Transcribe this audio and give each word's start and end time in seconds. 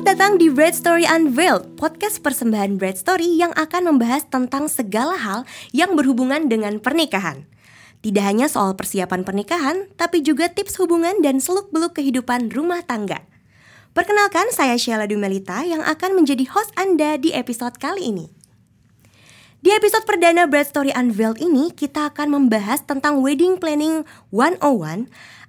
Selamat 0.00 0.16
datang 0.16 0.40
di 0.40 0.48
Bread 0.48 0.72
Story 0.72 1.04
Unveiled, 1.04 1.76
podcast 1.76 2.24
persembahan 2.24 2.80
Bread 2.80 2.96
Story 2.96 3.36
yang 3.36 3.52
akan 3.52 3.92
membahas 3.92 4.24
tentang 4.24 4.64
segala 4.64 5.12
hal 5.12 5.44
yang 5.76 5.92
berhubungan 5.92 6.48
dengan 6.48 6.80
pernikahan. 6.80 7.44
Tidak 8.00 8.24
hanya 8.24 8.48
soal 8.48 8.72
persiapan 8.80 9.28
pernikahan, 9.28 9.92
tapi 10.00 10.24
juga 10.24 10.48
tips 10.48 10.80
hubungan 10.80 11.20
dan 11.20 11.36
seluk-beluk 11.36 12.00
kehidupan 12.00 12.48
rumah 12.48 12.80
tangga. 12.80 13.28
Perkenalkan, 13.92 14.48
saya 14.56 14.80
Sheila 14.80 15.04
Dumelita 15.04 15.68
yang 15.68 15.84
akan 15.84 16.16
menjadi 16.16 16.48
host 16.48 16.72
Anda 16.80 17.20
di 17.20 17.36
episode 17.36 17.76
kali 17.76 18.08
ini. 18.08 18.32
Di 19.60 19.68
episode 19.76 20.08
perdana 20.08 20.48
Bread 20.48 20.72
Story 20.72 20.96
Unveiled 20.96 21.44
ini, 21.44 21.68
kita 21.76 22.08
akan 22.08 22.32
membahas 22.32 22.80
tentang 22.88 23.20
wedding 23.20 23.60
planning 23.60 24.08
101 24.32 24.64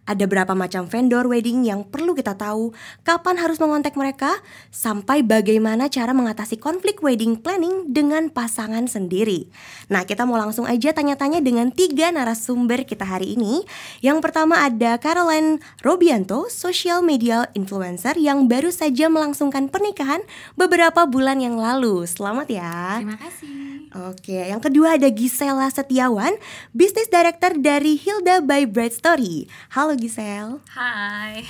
ada 0.06 0.26
berapa 0.26 0.58
macam 0.58 0.90
vendor 0.90 1.30
wedding 1.30 1.64
yang 1.64 1.86
perlu 1.86 2.18
kita 2.18 2.34
tahu, 2.34 2.74
kapan 3.06 3.38
harus 3.38 3.62
mengontak 3.62 3.94
mereka, 3.94 4.42
sampai 4.74 5.22
bagaimana 5.22 5.88
cara 5.88 6.12
mengatasi 6.12 6.58
konflik 6.58 7.06
wedding 7.06 7.38
planning 7.38 7.90
dengan 7.90 8.34
pasangan 8.34 8.90
sendiri. 8.90 9.48
Nah, 9.94 10.04
kita 10.04 10.26
mau 10.26 10.42
langsung 10.42 10.66
aja 10.66 10.92
tanya-tanya 10.92 11.40
dengan 11.40 11.70
tiga 11.70 12.10
narasumber 12.10 12.84
kita 12.84 13.06
hari 13.06 13.38
ini. 13.38 13.64
Yang 14.02 14.26
pertama 14.26 14.66
ada 14.66 14.98
Caroline 14.98 15.62
Robianto, 15.86 16.50
social 16.50 17.06
media 17.06 17.48
influencer 17.54 18.18
yang 18.18 18.50
baru 18.50 18.74
saja 18.74 19.08
melangsungkan 19.08 19.70
pernikahan 19.70 20.26
beberapa 20.58 21.06
bulan 21.06 21.40
yang 21.40 21.56
lalu. 21.56 22.04
Selamat 22.10 22.48
ya. 22.50 23.00
Terima 23.00 23.18
kasih. 23.22 23.81
Oke, 23.92 24.40
yang 24.40 24.64
kedua 24.64 24.96
ada 24.96 25.12
Gisela 25.12 25.68
Setiawan, 25.68 26.40
Business 26.72 27.12
Director 27.12 27.60
dari 27.60 28.00
Hilda 28.00 28.40
by 28.40 28.64
Bright 28.64 28.96
Story. 28.96 29.52
Halo 29.76 30.00
Gisel. 30.00 30.64
Hai. 30.72 31.44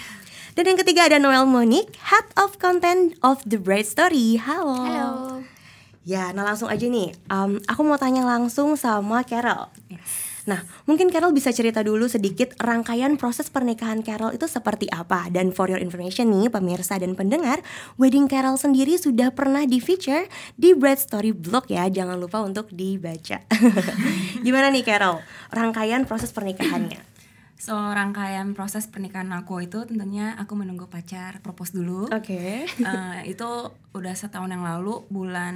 Dan 0.58 0.74
yang 0.74 0.80
ketiga 0.82 1.06
ada 1.06 1.22
Noel 1.22 1.46
Monique, 1.46 1.94
Head 2.02 2.26
of 2.42 2.58
Content 2.58 3.14
of 3.22 3.46
The 3.46 3.62
Bright 3.62 3.86
Story. 3.86 4.42
Halo. 4.42 4.74
Halo. 4.74 5.10
Ya, 6.02 6.34
nah 6.34 6.42
langsung 6.42 6.66
aja 6.66 6.82
nih. 6.82 7.14
Um, 7.30 7.62
aku 7.70 7.86
mau 7.86 8.02
tanya 8.02 8.26
langsung 8.26 8.74
sama 8.74 9.22
Carol. 9.22 9.70
Yes. 9.86 10.31
Nah, 10.50 10.66
mungkin 10.90 11.14
Carol 11.14 11.36
bisa 11.36 11.54
cerita 11.54 11.86
dulu 11.86 12.10
sedikit 12.10 12.58
rangkaian 12.58 13.20
proses 13.20 13.54
pernikahan 13.54 14.02
Carol 14.02 14.34
itu 14.34 14.50
seperti 14.50 14.90
apa. 14.90 15.30
Dan 15.30 15.54
for 15.54 15.70
your 15.70 15.78
information 15.78 16.34
nih, 16.34 16.50
pemirsa 16.50 16.98
dan 16.98 17.14
pendengar, 17.14 17.62
wedding 18.02 18.26
Carol 18.26 18.58
sendiri 18.58 18.98
sudah 18.98 19.30
pernah 19.36 19.68
di 19.68 19.78
feature 19.78 20.26
di 20.58 20.74
Bread 20.74 20.98
Story 20.98 21.36
Blog 21.36 21.70
ya. 21.70 21.86
Jangan 21.92 22.18
lupa 22.18 22.42
untuk 22.42 22.72
dibaca. 22.74 23.44
Gimana 24.46 24.74
nih 24.74 24.82
Carol, 24.82 25.22
rangkaian 25.54 26.10
proses 26.10 26.34
pernikahannya? 26.34 27.11
So 27.62 27.78
rangkaian 27.78 28.58
proses 28.58 28.90
pernikahan 28.90 29.30
aku 29.38 29.62
itu 29.62 29.86
tentunya 29.86 30.34
aku 30.42 30.58
menunggu 30.58 30.90
pacar 30.90 31.46
propose 31.46 31.78
dulu. 31.78 32.10
Oke. 32.10 32.66
Okay. 32.66 32.66
uh, 32.90 33.22
itu 33.22 33.46
udah 33.94 34.18
setahun 34.18 34.50
yang 34.50 34.66
lalu 34.66 35.06
bulan 35.14 35.54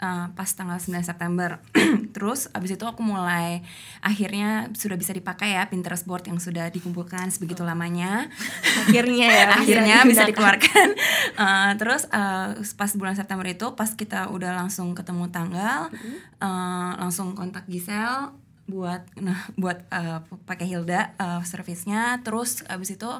uh, 0.00 0.32
pas 0.32 0.48
tanggal 0.48 0.80
9 0.80 1.04
September. 1.04 1.60
Terus 2.16 2.48
abis 2.56 2.80
itu 2.80 2.88
aku 2.88 3.04
mulai 3.04 3.60
akhirnya 4.00 4.72
sudah 4.72 4.96
bisa 4.96 5.12
dipakai 5.12 5.52
ya 5.52 5.68
Pinterest 5.68 6.08
board 6.08 6.24
yang 6.24 6.40
sudah 6.40 6.72
dikumpulkan 6.72 7.28
sebegitu 7.28 7.68
lamanya. 7.68 8.32
akhirnya 8.88 9.28
ya. 9.28 9.44
akhirnya 9.60 9.96
bisa, 10.08 10.24
dikeluarkan. 10.24 10.88
Uh, 11.36 11.76
terus 11.76 12.08
uh, 12.16 12.56
pas 12.80 12.88
bulan 12.96 13.12
September 13.12 13.44
itu 13.44 13.76
pas 13.76 13.92
kita 13.92 14.32
udah 14.32 14.56
langsung 14.56 14.96
ketemu 14.96 15.28
tanggal, 15.28 15.92
uh, 16.40 16.90
langsung 16.96 17.36
kontak 17.36 17.68
Giselle 17.68 18.32
buat 18.70 19.02
nah 19.18 19.48
buat 19.58 19.84
uh, 19.90 20.22
pakai 20.46 20.70
Hilda 20.70 21.18
uh, 21.18 21.42
servisnya 21.42 22.22
terus 22.22 22.62
abis 22.70 22.94
itu 22.94 23.10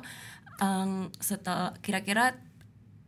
um, 0.63 1.11
setelah 1.19 1.75
kira-kira 1.83 2.39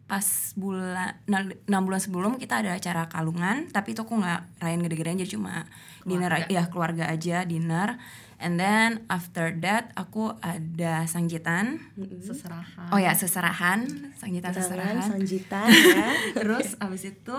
pas 0.05 0.53
bulan 0.53 1.17
enam 1.25 1.83
bulan 1.89 1.97
sebelum 1.97 2.37
kita 2.37 2.61
ada 2.61 2.77
acara 2.77 3.09
kalungan 3.09 3.73
tapi 3.73 3.97
itu 3.97 4.05
aku 4.05 4.21
nggak 4.21 4.61
rayain 4.61 4.85
gede-gedean 4.85 5.17
aja 5.17 5.29
cuma 5.33 5.65
keluarga. 6.05 6.05
dinner 6.05 6.33
ya 6.53 6.63
keluarga 6.69 7.05
aja 7.09 7.39
dinner. 7.49 7.97
And 8.37 8.61
then 8.61 9.09
after 9.09 9.57
that 9.65 9.97
aku 9.97 10.37
ada 10.45 11.09
sangjitan. 11.09 11.81
Seserahan. 12.21 12.93
Oh 12.93 13.01
ya 13.01 13.17
seserahan. 13.17 13.89
Sangjitan 14.21 14.53
seserahan. 14.53 15.01
sangjitan 15.01 15.69
ya. 15.73 16.13
Terus 16.43 16.77
abis 16.77 17.09
itu 17.09 17.39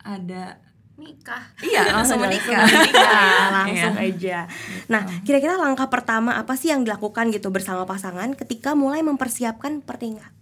ada 0.00 0.62
nikah. 0.96 1.44
Iya 1.60 1.88
langsung 1.96 2.20
menikah. 2.20 2.64
langsung 3.52 3.94
iya. 4.00 4.08
aja. 4.08 4.38
Nah 4.88 5.04
kira-kira 5.22 5.60
langkah 5.60 5.92
pertama 5.92 6.40
apa 6.40 6.56
sih 6.56 6.72
yang 6.72 6.82
dilakukan 6.88 7.28
gitu 7.32 7.52
bersama 7.52 7.84
pasangan 7.84 8.32
ketika 8.32 8.72
mulai 8.72 9.04
mempersiapkan 9.04 9.84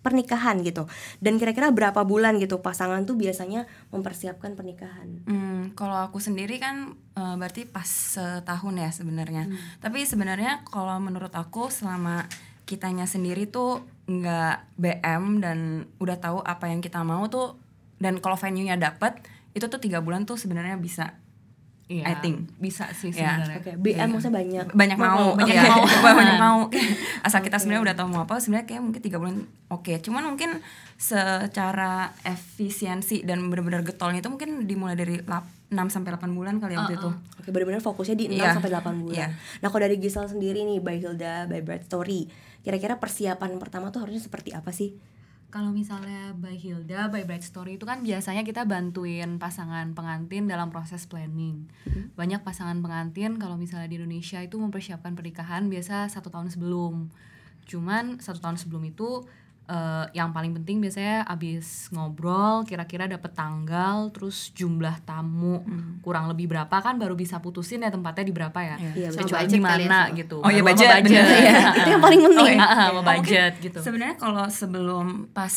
pernikahan 0.01 0.63
gitu? 0.63 0.87
Dan 1.19 1.43
kira-kira 1.43 1.75
berapa 1.75 2.07
bulan 2.07 2.39
gitu 2.39 2.63
pasangan 2.63 3.03
tuh 3.03 3.19
biasanya 3.19 3.67
mempersiapkan 3.91 4.55
pernikahan? 4.55 5.27
Hmm, 5.27 5.75
kalau 5.75 5.99
aku 6.07 6.23
sendiri 6.23 6.63
kan 6.63 6.95
uh, 7.19 7.35
berarti 7.35 7.67
pas 7.67 7.87
setahun 7.87 8.75
ya 8.79 8.91
sebenarnya. 8.95 9.47
Hmm. 9.47 9.59
tapi 9.83 10.07
sebenarnya 10.07 10.63
kalau 10.71 10.97
menurut 11.03 11.35
aku 11.35 11.69
selama 11.69 12.25
kitanya 12.65 13.05
sendiri 13.05 13.45
tuh 13.51 13.85
nggak 14.09 14.77
BM 14.81 15.41
dan 15.41 15.89
udah 16.01 16.17
tahu 16.21 16.39
apa 16.45 16.69
yang 16.69 16.81
kita 16.81 17.01
mau 17.05 17.25
tuh 17.29 17.57
dan 18.01 18.21
kalau 18.21 18.37
venue-nya 18.37 18.77
dapet 18.77 19.17
itu 19.55 19.67
tuh 19.71 19.81
tiga 19.81 20.03
bulan 20.03 20.27
tuh 20.27 20.37
sebenarnya 20.37 20.77
bisa 20.77 21.15
Iya, 21.85 22.05
I 22.09 22.15
think 22.25 22.49
bisa 22.57 22.89
sih 22.97 23.13
iya. 23.13 23.37
sebenarnya. 23.37 23.59
Oke, 23.61 23.69
okay. 23.69 23.75
BM 23.77 23.93
yeah. 24.01 24.09
maksudnya 24.09 24.35
banyak. 24.41 24.67
Banyak 24.73 24.97
mau, 24.97 25.37
banyak 25.37 25.53
ya. 25.53 25.65
mau, 25.69 25.85
banyak 26.25 26.39
mau. 26.41 26.61
Asal 27.21 27.45
kita 27.45 27.61
sebenarnya 27.61 27.93
udah 27.93 27.95
tahu 28.01 28.09
mau 28.09 28.25
apa, 28.25 28.41
sebenarnya 28.41 28.65
kayak 28.73 28.83
mungkin 28.89 29.03
tiga 29.05 29.21
bulan 29.21 29.45
oke. 29.69 29.85
Okay. 29.85 30.01
Cuman 30.01 30.25
mungkin 30.25 30.65
secara 30.97 32.17
efisiensi 32.25 33.21
dan 33.29 33.53
benar-benar 33.53 33.85
getolnya 33.85 34.25
itu 34.25 34.33
mungkin 34.33 34.65
dimulai 34.65 34.97
dari 34.97 35.21
6 35.21 35.29
sampai 35.77 36.17
8 36.17 36.25
bulan 36.33 36.57
kali 36.57 36.73
waktu 36.73 36.97
uh, 36.97 37.01
itu. 37.05 37.11
Oke, 37.13 37.41
okay, 37.45 37.51
benar-benar 37.53 37.85
fokusnya 37.85 38.17
di 38.17 38.25
6 38.33 38.41
yeah. 38.41 38.55
sampai 38.57 38.71
8 38.73 39.05
bulan. 39.05 39.17
Yeah. 39.21 39.31
Nah, 39.61 39.69
kalau 39.69 39.83
dari 39.85 40.01
Gisel 40.01 40.25
sendiri 40.25 40.65
nih 40.65 40.81
by 40.81 40.97
Hilda 40.97 41.45
by 41.53 41.61
Bright 41.61 41.85
Story, 41.85 42.33
kira-kira 42.65 42.97
persiapan 42.97 43.61
pertama 43.61 43.93
tuh 43.93 44.09
harusnya 44.09 44.25
seperti 44.25 44.57
apa 44.57 44.73
sih? 44.73 44.97
Kalau 45.55 45.71
misalnya 45.71 46.35
by 46.35 46.59
Hilda, 46.59 47.07
by 47.15 47.23
Bright 47.23 47.47
Story 47.47 47.79
itu 47.79 47.87
kan 47.87 48.03
biasanya 48.03 48.43
kita 48.43 48.67
bantuin 48.67 49.39
pasangan 49.39 49.95
pengantin 49.95 50.51
dalam 50.51 50.75
proses 50.75 51.07
planning. 51.07 51.71
Hmm. 51.87 52.11
Banyak 52.19 52.43
pasangan 52.43 52.75
pengantin 52.83 53.39
kalau 53.39 53.55
misalnya 53.55 53.87
di 53.87 54.03
Indonesia 54.03 54.43
itu 54.43 54.59
mempersiapkan 54.59 55.15
pernikahan 55.15 55.71
biasa 55.71 56.11
satu 56.11 56.35
tahun 56.35 56.51
sebelum. 56.51 57.07
Cuman 57.71 58.19
satu 58.19 58.43
tahun 58.43 58.59
sebelum 58.59 58.83
itu 58.83 59.23
uh, 59.69 60.07
yang 60.13 60.31
paling 60.33 60.53
penting 60.61 60.81
biasanya 60.81 61.25
abis 61.29 61.89
ngobrol 61.93 62.65
kira-kira 62.69 63.09
dapet 63.09 63.33
tanggal 63.33 64.13
terus 64.13 64.53
jumlah 64.53 65.01
tamu 65.05 65.65
hmm. 65.65 66.05
kurang 66.05 66.29
lebih 66.29 66.53
berapa 66.53 66.77
kan 66.81 67.01
baru 67.01 67.17
bisa 67.17 67.41
putusin 67.41 67.85
ya 67.85 67.91
tempatnya 67.93 68.25
di 68.29 68.35
berapa 68.35 68.59
ya 68.61 68.77
yeah. 68.93 69.11
coba 69.13 69.45
di 69.49 69.61
mana 69.61 70.13
gitu 70.13 70.41
oh 70.41 70.51
iya 70.51 70.63
budget, 70.65 70.89
budget. 71.01 71.25
ya. 71.25 71.73
itu 71.81 71.89
yang 71.97 72.05
paling 72.05 72.21
penting 72.21 72.45
oh, 72.45 72.49
iya. 72.49 72.67
sama 72.89 73.03
budget 73.03 73.53
okay. 73.57 73.65
gitu 73.71 73.79
sebenarnya 73.81 74.17
kalau 74.21 74.45
sebelum 74.49 75.07
pas 75.33 75.55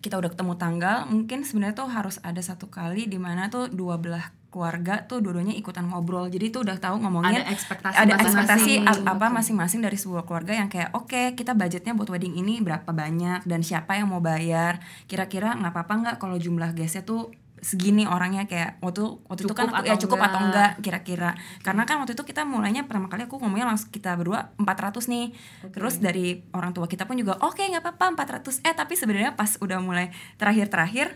kita 0.00 0.16
udah 0.16 0.30
ketemu 0.32 0.54
tanggal 0.56 0.96
mungkin 1.12 1.44
sebenarnya 1.44 1.76
tuh 1.76 1.88
harus 1.92 2.16
ada 2.24 2.40
satu 2.40 2.72
kali 2.72 3.04
di 3.04 3.20
mana 3.20 3.52
tuh 3.52 3.68
dua 3.68 4.00
belah 4.00 4.39
keluarga 4.50 5.06
tuh 5.06 5.22
dua-duanya 5.22 5.54
ikutan 5.54 5.86
ngobrol. 5.86 6.26
Jadi 6.26 6.50
tuh 6.50 6.66
udah 6.66 6.76
tahu 6.76 6.98
ngomongin 6.98 7.40
ada 7.40 7.54
ekspektasi 7.54 7.94
ada 7.94 8.12
ekspektasi 8.18 8.72
apa 8.84 9.26
masing-masing 9.30 9.80
dari 9.80 9.94
sebuah 9.94 10.26
keluarga 10.26 10.52
yang 10.58 10.66
kayak 10.66 10.90
oke 10.92 11.06
okay, 11.06 11.38
kita 11.38 11.54
budgetnya 11.54 11.94
buat 11.94 12.10
wedding 12.10 12.34
ini 12.34 12.58
berapa 12.58 12.90
banyak 12.90 13.46
dan 13.46 13.60
siapa 13.62 13.94
yang 13.94 14.10
mau 14.10 14.18
bayar? 14.18 14.82
Kira-kira 15.06 15.54
nggak 15.54 15.72
apa-apa 15.72 15.94
nggak 16.02 16.16
kalau 16.18 16.34
jumlah 16.36 16.74
guestnya 16.74 17.06
tuh 17.06 17.30
segini 17.62 18.10
orangnya? 18.10 18.50
Kayak 18.50 18.82
waktu 18.82 19.06
waktu 19.30 19.42
cukup 19.46 19.54
itu 19.54 19.54
kan 19.54 19.66
aku, 19.70 19.86
ya 19.86 19.94
cukup 19.94 20.18
enggak. 20.18 20.30
atau 20.34 20.40
enggak? 20.42 20.70
kira-kira. 20.82 21.30
Karena 21.62 21.82
kan 21.86 21.96
waktu 22.02 22.18
itu 22.18 22.24
kita 22.26 22.42
mulainya 22.42 22.90
pertama 22.90 23.06
kali 23.06 23.30
aku 23.30 23.38
ngomongnya 23.38 23.70
langsung 23.70 23.94
kita 23.94 24.18
berdua 24.18 24.50
400 24.58 24.98
nih. 25.06 25.26
Okay. 25.30 25.78
terus 25.78 26.02
dari 26.02 26.42
orang 26.50 26.74
tua 26.74 26.90
kita 26.90 27.06
pun 27.06 27.14
juga 27.14 27.38
oke 27.38 27.54
okay, 27.54 27.70
nggak 27.70 27.86
apa-apa 27.86 28.34
400 28.42 28.66
eh 28.66 28.74
tapi 28.74 28.98
sebenarnya 28.98 29.38
pas 29.38 29.54
udah 29.62 29.78
mulai 29.78 30.10
terakhir-terakhir 30.42 31.14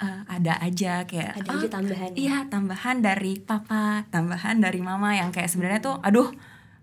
uh, 0.00 0.22
ada 0.28 0.60
aja 0.60 1.04
kayak 1.08 1.40
ada 1.40 1.48
oh, 1.52 1.56
aja 1.60 1.66
tambahan 1.72 2.10
ya? 2.12 2.16
iya 2.16 2.36
tambahan 2.48 2.96
dari 3.00 3.40
papa 3.40 4.04
tambahan 4.12 4.60
dari 4.60 4.80
mama 4.80 5.16
yang 5.16 5.32
kayak 5.32 5.48
sebenarnya 5.48 5.80
tuh 5.80 5.96
aduh 6.04 6.28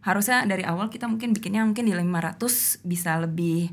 harusnya 0.04 0.44
dari 0.44 0.68
awal 0.68 0.92
kita 0.92 1.08
mungkin 1.08 1.32
bikinnya 1.32 1.64
mungkin 1.64 1.88
di 1.88 1.96
500 1.96 2.40
bisa 2.84 3.18
lebih 3.24 3.72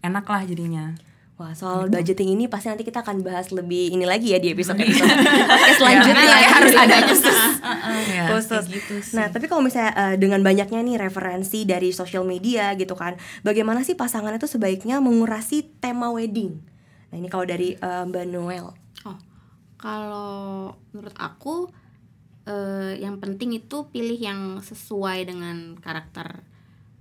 enak 0.00 0.24
lah 0.24 0.42
jadinya 0.48 0.96
Wah 1.36 1.52
soal 1.52 1.92
budgeting 1.92 2.32
ini 2.32 2.48
pasti 2.48 2.72
nanti 2.72 2.80
kita 2.80 3.04
akan 3.04 3.20
bahas 3.20 3.52
lebih 3.52 3.92
ini 3.92 4.08
lagi 4.08 4.32
ya 4.32 4.40
di 4.40 4.56
episode 4.56 4.80
episode 4.80 5.04
podcast 5.52 5.76
selanjutnya 5.76 6.24
ya, 6.24 6.38
ya, 6.40 6.48
harus 6.48 6.72
ada 6.72 6.96
khusus. 7.04 7.40
ya, 8.16 8.24
khusus. 8.32 8.64
Gitu 8.72 8.94
nah 9.12 9.28
tapi 9.28 9.44
kalau 9.44 9.60
misalnya 9.60 9.92
uh, 10.00 10.14
dengan 10.16 10.40
banyaknya 10.40 10.80
nih 10.80 10.96
referensi 10.96 11.68
dari 11.68 11.92
sosial 11.92 12.24
media 12.24 12.72
gitu 12.80 12.96
kan, 12.96 13.20
bagaimana 13.44 13.84
sih 13.84 13.92
pasangan 13.92 14.32
itu 14.32 14.48
sebaiknya 14.48 14.96
mengurasi 15.04 15.68
tema 15.76 16.08
wedding? 16.08 16.56
Nah 17.16 17.24
ini 17.24 17.32
kalau 17.32 17.48
dari 17.48 17.72
uh, 17.80 18.04
Mbak 18.04 18.24
Noel. 18.28 18.76
Oh, 19.08 19.18
kalau 19.80 20.68
menurut 20.92 21.16
aku 21.16 21.64
uh, 22.44 22.92
yang 22.92 23.16
penting 23.16 23.56
itu 23.56 23.88
pilih 23.88 24.20
yang 24.20 24.60
sesuai 24.60 25.24
dengan 25.24 25.80
karakter 25.80 26.44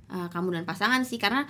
uh, 0.08 0.32
kamu 0.32 0.56
dan 0.56 0.64
pasangan 0.64 1.04
sih 1.04 1.20
karena 1.20 1.44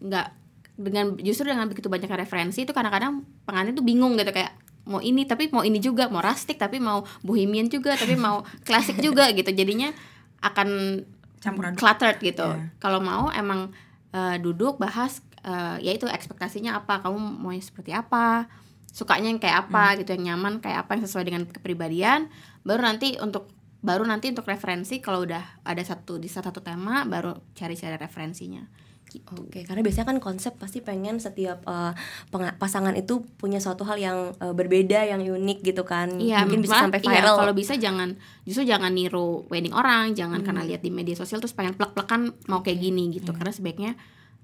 nggak 0.00 0.26
uh, 0.32 0.32
dengan 0.80 1.20
justru 1.20 1.52
dengan 1.52 1.68
begitu 1.68 1.92
banyak 1.92 2.08
referensi 2.08 2.64
itu 2.64 2.72
kadang-kadang 2.72 3.28
pengantin 3.44 3.76
tuh 3.76 3.84
bingung 3.84 4.16
gitu 4.16 4.32
kayak 4.32 4.56
mau 4.88 5.04
ini 5.04 5.28
tapi 5.28 5.52
mau 5.52 5.60
ini 5.60 5.84
juga 5.84 6.08
mau 6.08 6.24
rustic 6.24 6.56
tapi 6.56 6.80
mau 6.80 7.04
bohemian 7.20 7.68
juga 7.68 7.92
tapi 7.92 8.16
mau 8.16 8.40
klasik 8.66 9.04
juga 9.04 9.28
gitu 9.36 9.52
jadinya 9.52 9.92
akan 10.40 11.00
Campur 11.44 11.68
aduk. 11.68 11.76
cluttered 11.76 12.18
gitu 12.24 12.48
Iya. 12.56 12.72
kalau 12.80 13.04
mau 13.04 13.28
emang 13.28 13.68
eh, 14.16 14.36
duduk 14.40 14.80
bahas 14.80 15.20
eh, 15.44 15.76
ya 15.80 15.92
itu 15.92 16.06
ekspektasinya 16.06 16.76
apa 16.76 16.98
kamu 16.98 17.16
mau 17.38 17.52
yang 17.52 17.60
seperti 17.60 17.92
apa 17.92 18.48
sukanya 18.88 19.28
yang 19.28 19.38
kayak 19.38 19.68
apa 19.68 19.98
gitu 19.98 20.14
yang 20.14 20.24
nyaman 20.34 20.58
kayak 20.58 20.86
apa 20.86 20.94
yang 20.94 21.02
sesuai 21.02 21.24
dengan 21.24 21.42
kepribadian 21.44 22.30
baru 22.62 22.80
nanti 22.80 23.18
untuk 23.18 23.50
baru 23.80 24.00
nanti 24.02 24.30
untuk 24.30 24.46
referensi 24.46 24.98
kalau 24.98 25.22
udah 25.22 25.60
ada 25.60 25.82
satu 25.82 26.16
di 26.16 26.24
satu 26.26 26.58
tema 26.58 27.04
baru 27.04 27.36
cari-cari 27.52 27.94
referensinya 27.94 28.64
gitu 29.04 29.36
Oke, 29.36 29.62
karena 29.62 29.78
biasanya 29.78 30.10
kan 30.10 30.18
konsep 30.18 30.56
pasti 30.56 30.80
pengen 30.80 31.20
setiap 31.20 31.62
penga- 32.32 32.56
pasangan 32.56 32.96
itu 32.96 33.22
punya 33.36 33.60
suatu 33.60 33.84
hal 33.84 33.94
yang 33.94 34.18
eh, 34.34 34.50
berbeda, 34.50 35.06
yang 35.06 35.20
unik 35.20 35.62
gitu 35.62 35.84
kan. 35.84 36.18
Iya, 36.18 36.42
Mungkin 36.42 36.64
bisa 36.64 36.82
sampai 36.82 36.98
iya, 36.98 37.20
viral. 37.20 37.36
kalau 37.36 37.52
bisa 37.52 37.76
jangan 37.76 38.16
justru 38.42 38.64
jangan 38.64 38.90
niru 38.90 39.44
wedding 39.48 39.70
orang, 39.70 40.14
jangan 40.14 40.40
Hmm. 40.40 40.46
karena 40.48 40.62
lihat 40.64 40.80
di 40.80 40.90
media 40.90 41.14
sosial 41.14 41.38
terus 41.38 41.52
pengen 41.52 41.74
plek-plekan 41.74 42.32
mau 42.48 42.64
kayak 42.64 42.80
gini 42.80 43.12
gitu. 43.12 43.30
Karena 43.30 43.52
sebaiknya 43.52 43.92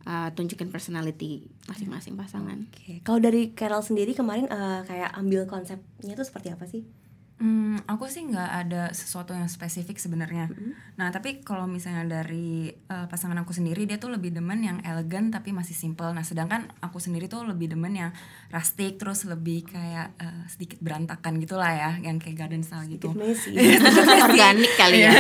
uh, 0.07 0.29
tunjukin 0.33 0.73
personality 0.73 1.45
masing-masing 1.69 2.15
pasangan. 2.17 2.69
Oke, 2.71 3.05
kalau 3.05 3.21
dari 3.21 3.53
Carol 3.53 3.85
sendiri 3.85 4.17
kemarin 4.17 4.49
eh, 4.49 4.81
kayak 4.87 5.11
ambil 5.19 5.45
konsepnya 5.47 6.13
itu 6.17 6.25
seperti 6.25 6.49
apa 6.53 6.65
sih? 6.67 6.87
Hmm, 7.41 7.81
aku 7.89 8.05
sih 8.05 8.21
nggak 8.21 8.51
ada 8.53 8.93
sesuatu 8.93 9.33
yang 9.33 9.49
spesifik 9.49 9.97
sebenarnya. 9.97 10.53
Mm-hmm. 10.53 11.01
Nah, 11.01 11.09
tapi 11.09 11.41
kalau 11.41 11.65
misalnya 11.65 12.05
dari 12.21 12.69
eh, 12.69 13.07
pasangan 13.09 13.41
aku 13.41 13.57
sendiri, 13.57 13.89
dia 13.89 13.97
tuh 13.97 14.13
lebih 14.13 14.29
demen 14.29 14.61
yang 14.61 14.85
elegan 14.85 15.33
tapi 15.33 15.49
masih 15.49 15.73
simple. 15.73 16.13
Nah, 16.13 16.21
sedangkan 16.21 16.69
aku 16.85 17.01
sendiri 17.01 17.33
tuh 17.33 17.49
lebih 17.49 17.73
demen 17.73 17.97
yang 17.97 18.13
rustic, 18.53 19.01
terus 19.01 19.25
lebih 19.25 19.65
kayak 19.65 20.13
eh, 20.21 20.45
sedikit 20.53 20.85
berantakan 20.85 21.41
gitulah 21.41 21.73
ya, 21.73 21.91
yang 22.05 22.21
kayak 22.21 22.45
garden 22.45 22.61
style 22.61 22.85
gitu. 22.93 23.09
Sedikit 23.09 23.25
messy. 23.25 23.57
Organik 24.29 24.73
kali 24.77 25.01
Iya. 25.01 25.09
ya. 25.09 25.13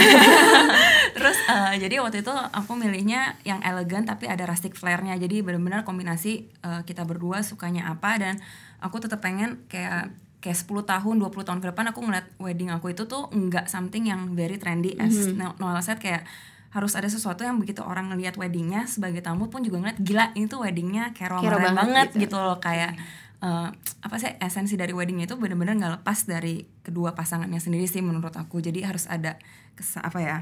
Terus 1.16 1.38
eh, 1.48 1.74
jadi 1.80 2.04
waktu 2.04 2.20
itu 2.20 2.32
aku 2.36 2.76
milihnya 2.76 3.40
yang 3.48 3.64
elegan 3.64 4.04
tapi 4.04 4.28
ada 4.28 4.44
rustic 4.44 4.76
flair-nya. 4.76 5.16
Jadi 5.16 5.40
benar-benar 5.40 5.88
kombinasi 5.88 6.52
eh, 6.52 6.82
kita 6.84 7.08
berdua 7.08 7.40
sukanya 7.40 7.88
apa 7.88 8.20
dan 8.20 8.36
aku 8.84 9.00
tetap 9.00 9.24
pengen 9.24 9.64
kayak 9.72 10.12
kayak 10.40 10.56
10 10.58 10.72
tahun, 10.82 11.14
20 11.16 11.44
tahun 11.44 11.58
ke 11.58 11.68
depan 11.68 11.84
aku 11.88 12.00
ngeliat 12.00 12.26
wedding 12.36 12.68
aku 12.68 12.90
itu 12.90 13.04
tuh 13.04 13.28
nggak 13.28 13.64
something 13.66 14.04
yang 14.04 14.32
very 14.32 14.56
trendy. 14.56 14.96
As 14.96 15.28
No- 15.30 15.52
Noella 15.54 15.80
said 15.80 15.96
kayak 15.96 16.24
harus 16.70 16.94
ada 16.94 17.06
sesuatu 17.06 17.42
yang 17.42 17.58
begitu 17.58 17.82
orang 17.82 18.08
ngeliat 18.08 18.34
weddingnya 18.34 18.86
sebagai 18.86 19.20
tamu 19.20 19.46
pun 19.46 19.60
juga 19.60 19.78
ngeliat 19.78 19.98
gila 19.98 20.32
ini 20.32 20.46
tuh 20.46 20.62
weddingnya 20.62 21.10
Carol 21.12 21.40
Maren 21.40 21.60
banget 21.60 21.76
banget 21.76 22.08
gitu. 22.10 22.20
gitu 22.24 22.36
loh. 22.38 22.56
Kayak 22.56 22.96
eh, 23.38 23.68
apa 24.00 24.16
sih 24.16 24.32
esensi 24.38 24.74
dari 24.74 24.90
weddingnya 24.90 25.24
itu 25.24 25.34
benar-benar 25.34 25.74
nggak 25.74 25.92
lepas 25.98 26.18
dari 26.24 26.62
kedua 26.80 27.12
pasangannya 27.12 27.58
sendiri 27.58 27.84
sih 27.84 28.00
menurut 28.00 28.32
aku. 28.32 28.58
Jadi 28.58 28.80
harus 28.80 29.04
ada 29.06 29.36
kesa- 29.72 30.00
apa 30.00 30.18
ya 30.18 30.36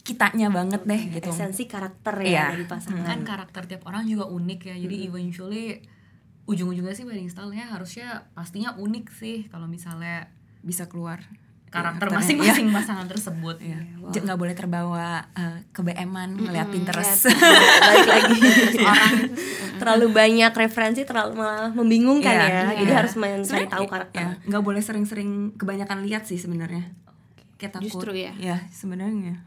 kitanya 0.00 0.48
banget 0.48 0.82
deh 0.82 1.02
gitu. 1.12 1.30
Esensi 1.30 1.64
karakter 1.64 2.18
ya 2.20 2.26
Iya. 2.26 2.44
dari 2.50 2.64
pasangan. 2.66 3.04
kan 3.06 3.20
karakter 3.22 3.62
tiap 3.66 3.84
orang 3.84 4.04
juga 4.04 4.26
unik 4.26 4.60
ya. 4.64 4.76
Jadi 4.76 4.96
eventually 5.06 5.80
ujung-ujungnya 6.50 6.92
sih 6.92 7.06
wedding 7.06 7.30
style-nya 7.30 7.70
harusnya 7.70 8.26
pastinya 8.34 8.74
unik 8.74 9.06
sih 9.14 9.46
kalau 9.46 9.70
misalnya 9.70 10.26
bisa 10.60 10.90
keluar 10.90 11.22
karakter 11.70 12.10
Karakternya, 12.10 12.18
masing-masing 12.18 12.66
pasangan 12.74 13.06
tersebut 13.06 13.62
Iya. 13.62 13.78
wow. 14.02 14.10
Nggak 14.10 14.38
boleh 14.42 14.54
terbawa 14.58 15.22
eh, 15.38 15.62
ke 15.70 15.80
BM-an 15.86 16.34
ngeliat 16.34 16.66
Pinterest 16.66 17.30
balik 17.30 18.08
lagi 18.10 18.38
orang 18.90 19.14
terlalu 19.78 20.06
banyak 20.10 20.50
referensi 20.50 21.06
terlalu 21.06 21.38
malah 21.38 21.70
membingungkan 21.70 22.34
Iya, 22.34 22.42
ya. 22.42 22.50
iya. 22.50 22.78
Jadi 22.82 22.92
harus 22.92 23.14
mencari 23.14 23.66
tahu 23.70 23.86
karakter. 23.86 24.18
ya, 24.18 24.28
nggak 24.50 24.62
boleh 24.66 24.82
sering-sering 24.82 25.54
kebanyakan 25.54 26.02
lihat 26.02 26.26
sih 26.26 26.42
sebenarnya 26.42 26.90
takut 27.60 27.86
Justru 27.86 28.16
ya. 28.16 28.32
ya 28.40 28.56
sebenarnya 28.72 29.44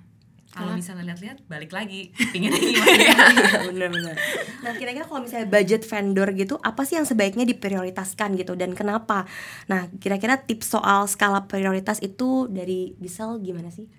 kalau 0.53 0.77
misalnya 0.77 1.09
lihat-lihat 1.09 1.49
balik 1.49 1.73
lagi 1.73 2.13
pingin 2.33 2.53
gimana 2.53 3.67
Bener-bener. 3.73 4.15
Nah 4.61 4.73
kira-kira 4.77 5.03
kalau 5.09 5.25
misalnya 5.25 5.49
budget 5.49 5.81
vendor 5.83 6.29
gitu, 6.37 6.61
apa 6.61 6.85
sih 6.85 7.01
yang 7.01 7.09
sebaiknya 7.09 7.43
diprioritaskan 7.49 8.37
gitu 8.37 8.53
dan 8.53 8.77
kenapa? 8.77 9.25
Nah 9.65 9.89
kira-kira 9.97 10.37
tips 10.37 10.77
soal 10.77 11.09
skala 11.09 11.49
prioritas 11.49 11.97
itu 12.05 12.45
dari 12.47 12.93
Gisel 13.01 13.41
gimana 13.41 13.73
sih? 13.73 13.89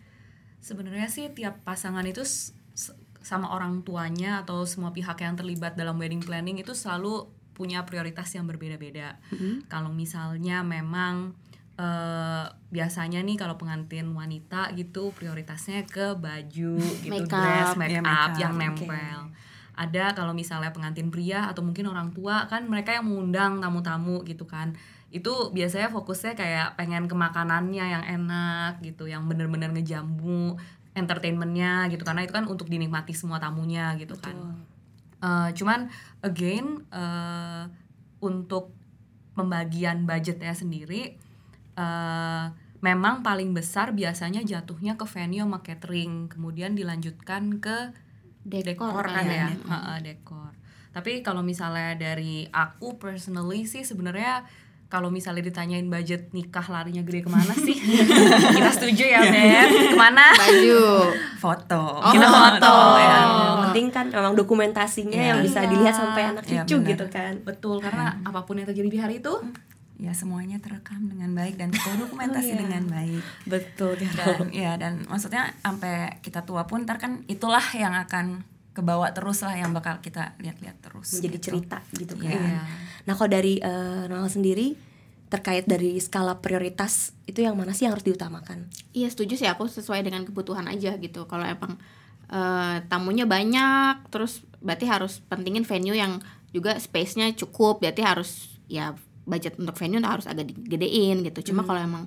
sebenarnya 0.64 1.12
sih 1.12 1.28
tiap 1.36 1.60
pasangan 1.60 2.08
itu 2.08 2.24
sama 3.20 3.52
orang 3.52 3.84
tuanya 3.84 4.40
atau 4.40 4.64
semua 4.64 4.96
pihak 4.96 5.20
yang 5.20 5.36
terlibat 5.36 5.76
dalam 5.76 6.00
wedding 6.00 6.24
planning 6.24 6.56
itu 6.56 6.72
selalu 6.72 7.28
punya 7.52 7.84
prioritas 7.86 8.32
yang 8.34 8.48
berbeda-beda. 8.48 9.20
Kalau 9.68 9.92
misalnya 9.92 10.64
memang 10.64 11.36
eh, 11.74 12.44
biasanya 12.70 13.20
nih 13.22 13.36
kalau 13.38 13.58
pengantin 13.58 14.10
wanita 14.14 14.70
gitu 14.78 15.10
prioritasnya 15.14 15.86
ke 15.86 16.14
baju 16.14 16.78
gitu, 17.02 17.10
Makeup. 17.10 17.34
dress, 17.42 17.70
make 17.78 17.94
Ya, 17.94 18.02
up 18.02 18.06
makeup, 18.06 18.40
yang 18.40 18.54
nempel. 18.54 19.20
Ada 19.74 20.14
kalau 20.14 20.30
misalnya 20.30 20.70
pengantin 20.70 21.10
pria 21.10 21.50
atau 21.50 21.66
mungkin 21.66 21.90
orang 21.90 22.14
tua 22.14 22.46
kan 22.46 22.62
mereka 22.70 22.94
yang 22.94 23.10
mengundang 23.10 23.58
tamu-tamu 23.58 24.22
gitu 24.22 24.46
kan. 24.46 24.78
Itu 25.10 25.50
biasanya 25.50 25.90
fokusnya 25.90 26.38
kayak 26.38 26.78
pengen 26.78 27.10
ke 27.10 27.14
makanannya 27.18 27.82
yang 27.82 28.04
enak 28.06 28.78
gitu, 28.82 29.10
yang 29.10 29.26
bener-bener 29.26 29.74
ngejamu 29.74 30.54
entertainmentnya 30.94 31.90
gitu 31.90 32.06
karena 32.06 32.22
itu 32.22 32.30
kan 32.30 32.46
untuk 32.46 32.70
dinikmati 32.70 33.10
semua 33.18 33.42
tamunya 33.42 33.98
gitu 33.98 34.14
kan. 34.14 34.62
Eh, 35.18 35.48
cuman 35.58 35.90
again 36.22 36.86
eh, 36.94 37.66
untuk 38.22 38.70
pembagian 39.34 40.06
budgetnya 40.06 40.54
sendiri 40.54 41.18
eh, 41.74 42.44
memang 42.80 43.20
paling 43.20 43.50
besar 43.50 43.90
biasanya 43.90 44.40
jatuhnya 44.42 44.94
ke 44.94 45.04
venue 45.04 45.40
sama 45.40 45.60
catering 45.60 46.28
kemudian 46.28 46.72
dilanjutkan 46.72 47.58
ke 47.58 47.92
Dekor, 48.44 48.92
dekor 48.92 49.04
kan 49.08 49.24
ya 49.24 49.48
kayaknya. 49.48 49.56
Heeh, 49.64 49.96
dekor 50.04 50.52
tapi 50.90 51.20
kalau 51.20 51.40
misalnya 51.40 51.96
dari 51.96 52.44
aku 52.46 52.96
personally 52.96 53.64
sih 53.64 53.82
sebenarnya 53.82 54.44
kalau 54.86 55.08
misalnya 55.08 55.42
ditanyain 55.42 55.88
budget 55.88 56.30
nikah 56.30 56.62
larinya 56.64 57.02
gede 57.02 57.24
ke 57.24 57.30
mana 57.32 57.50
sih 57.66 57.74
kita 58.52 58.70
setuju 58.70 59.04
ya 59.08 59.20
Beb 59.24 59.90
ke 59.90 59.96
mana 59.96 60.30
Baju. 60.30 60.84
foto 61.34 61.82
Oh, 61.98 62.12
Kita 62.12 62.28
foto. 62.28 62.76
ya. 62.94 63.16
Yang 63.16 63.56
penting 63.64 63.86
kan 63.90 64.06
memang 64.08 64.34
dokumentasinya 64.34 65.16
Iya. 65.16 65.28
yang 65.32 65.40
bisa 65.40 65.58
Iya. 65.58 65.68
dilihat 65.68 65.94
sampai 65.96 66.22
anak 66.28 66.44
Iya, 66.44 66.62
cucu 66.62 66.74
benar. 66.78 66.88
gitu 66.92 67.04
kan. 67.08 67.32
betul 67.42 67.76
karena 67.80 68.20
apa 68.20 68.44
pun 68.44 68.54
yang 68.54 68.68
terjadi 68.68 68.86
di 68.86 69.00
hari 69.00 69.14
itu 69.18 69.34
ya 69.94 70.10
semuanya 70.10 70.58
terekam 70.58 71.06
dengan 71.06 71.30
baik 71.38 71.54
dan 71.54 71.70
terdokumentasi 71.74 72.50
Oh, 72.50 72.54
iya. 72.54 72.60
dengan 72.66 72.84
baik 72.90 73.22
Betul 73.46 73.94
dan 74.02 74.50
ya 74.50 74.72
dan 74.74 75.06
maksudnya 75.06 75.54
sampai 75.62 76.18
kita 76.18 76.42
tua 76.42 76.66
pun 76.66 76.82
ntar 76.82 76.98
kan 76.98 77.22
itulah 77.30 77.62
yang 77.78 77.94
akan 77.94 78.42
kebawa 78.74 79.14
terus 79.14 79.38
lah 79.46 79.54
yang 79.54 79.70
bakal 79.70 80.02
kita 80.02 80.34
lihat-lihat 80.42 80.82
terus 80.82 81.14
Menjadi 81.22 81.38
gitu. 81.38 81.46
cerita 81.46 81.78
gitu 81.94 82.14
kan. 82.18 82.34
Iya. 82.34 82.62
Nah 83.06 83.14
kalau 83.14 83.30
dari 83.30 83.62
Noel 84.10 84.26
sendiri 84.26 84.74
terkait 85.30 85.62
dari 85.66 85.98
skala 86.02 86.42
prioritas 86.42 87.14
itu 87.30 87.42
yang 87.46 87.54
mana 87.54 87.70
sih 87.70 87.86
yang 87.86 87.94
harus 87.94 88.02
diutamakan? 88.02 88.66
Iya 88.90 89.14
setuju 89.14 89.38
sih 89.38 89.46
aku 89.46 89.70
sesuai 89.70 90.02
dengan 90.02 90.26
kebutuhan 90.26 90.66
aja 90.66 90.98
gitu. 90.98 91.22
Kalau 91.30 91.46
emang 91.46 91.78
eh, 92.34 92.76
tamunya 92.90 93.30
banyak, 93.30 94.10
terus 94.10 94.42
berarti 94.58 94.90
harus 94.90 95.22
pentingin 95.30 95.62
venue 95.62 95.94
yang 95.94 96.18
juga 96.50 96.74
space-nya 96.74 97.30
cukup. 97.38 97.78
Berarti 97.78 98.02
harus 98.02 98.58
ya 98.66 98.98
budget 99.24 99.56
untuk 99.56 99.74
venue 99.74 100.00
harus 100.00 100.24
agak 100.24 100.46
digedein 100.46 101.20
gitu. 101.22 101.52
Cuma 101.52 101.62
kalau 101.62 101.80
emang 101.80 102.04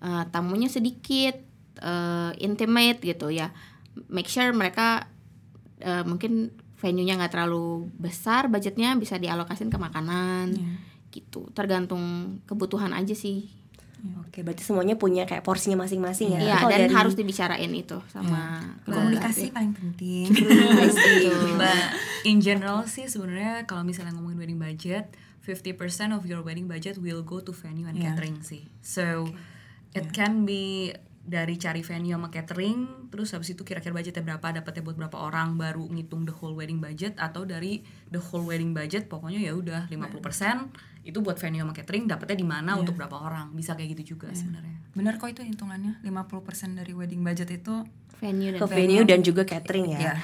eh, 0.00 0.24
tamunya 0.28 0.68
sedikit, 0.68 1.36
eh, 1.78 2.30
intimate 2.38 3.00
gitu 3.00 3.28
ya, 3.28 3.48
make 4.08 4.26
sure 4.26 4.48
mereka 4.50 5.08
eh, 5.78 6.02
mungkin 6.02 6.50
venue-nya 6.76 7.16
nggak 7.16 7.32
terlalu 7.32 7.88
besar, 7.96 8.48
budgetnya 8.48 8.92
bisa 8.94 9.16
dialokasin 9.16 9.68
ke 9.68 9.76
makanan 9.76 10.52
Iya. 10.52 10.72
gitu. 11.10 11.48
Tergantung 11.50 12.02
kebutuhan 12.44 12.92
aja 12.92 13.12
sih. 13.12 13.48
Oke, 14.20 14.44
berarti 14.44 14.60
semuanya 14.60 15.00
punya 15.00 15.24
kayak 15.24 15.40
porsinya 15.40 15.80
masing-masing 15.80 16.36
ya. 16.36 16.40
Iya, 16.42 16.56
dan 16.68 16.80
dari- 16.84 16.92
harus 16.92 17.16
dibicarain 17.16 17.72
itu 17.72 17.96
sama 18.12 18.60
keluarga. 18.84 19.16
komunikasi 19.16 19.48
paling 19.48 19.72
penting 19.72 20.28
But 21.60 21.80
in 22.24 22.44
general 22.44 22.84
sih 22.84 23.08
sebenarnya 23.08 23.64
kalau 23.64 23.80
misalnya 23.80 24.12
ngomongin 24.12 24.36
wedding 24.36 24.60
budget, 24.60 25.08
50% 25.44 26.16
of 26.16 26.24
your 26.24 26.40
wedding 26.40 26.64
budget 26.64 26.96
will 26.96 27.20
go 27.20 27.44
to 27.44 27.52
venue 27.52 27.84
and 27.84 28.00
Yeah. 28.00 28.16
catering 28.16 28.40
sih. 28.40 28.64
So 28.80 29.28
it 29.92 30.08
can 30.16 30.48
be 30.48 30.96
dari 31.24 31.56
cari 31.56 31.80
venue 31.80 32.12
sama 32.12 32.28
catering, 32.28 33.08
terus 33.08 33.32
habis 33.32 33.56
itu 33.56 33.64
kira-kira 33.64 33.96
budgetnya 33.96 34.20
berapa, 34.20 34.60
dapatnya 34.60 34.84
buat 34.84 34.96
berapa 35.00 35.16
orang, 35.24 35.56
baru 35.56 35.88
ngitung 35.88 36.28
the 36.28 36.34
whole 36.36 36.52
wedding 36.52 36.84
budget 36.84 37.16
atau 37.16 37.48
dari 37.48 37.80
the 38.12 38.20
whole 38.20 38.44
wedding 38.44 38.76
budget 38.76 39.08
pokoknya 39.08 39.40
ya 39.40 39.56
udah 39.56 39.88
50% 39.88 40.76
itu 41.04 41.20
buat 41.24 41.36
venue 41.40 41.64
sama 41.64 41.72
catering, 41.72 42.04
dapatnya 42.08 42.36
di 42.36 42.44
mana 42.48 42.76
untuk 42.76 42.96
berapa 42.96 43.16
orang. 43.16 43.52
Bisa 43.56 43.72
kayak 43.72 43.96
gitu 43.96 44.16
juga 44.16 44.32
sebenarnya. 44.36 44.76
bener 44.94 45.18
kok 45.18 45.26
itu 45.26 45.42
hitungannya 45.42 45.98
50% 46.06 46.78
dari 46.78 46.92
wedding 46.94 47.24
budget 47.24 47.50
itu 47.50 47.82
venue 48.20 48.50
dan 48.54 48.60
ke 48.60 48.66
venue 48.70 49.04
dan 49.06 49.20
juga 49.22 49.42
catering 49.42 49.86
ya. 49.94 50.00
Iya. 50.00 50.14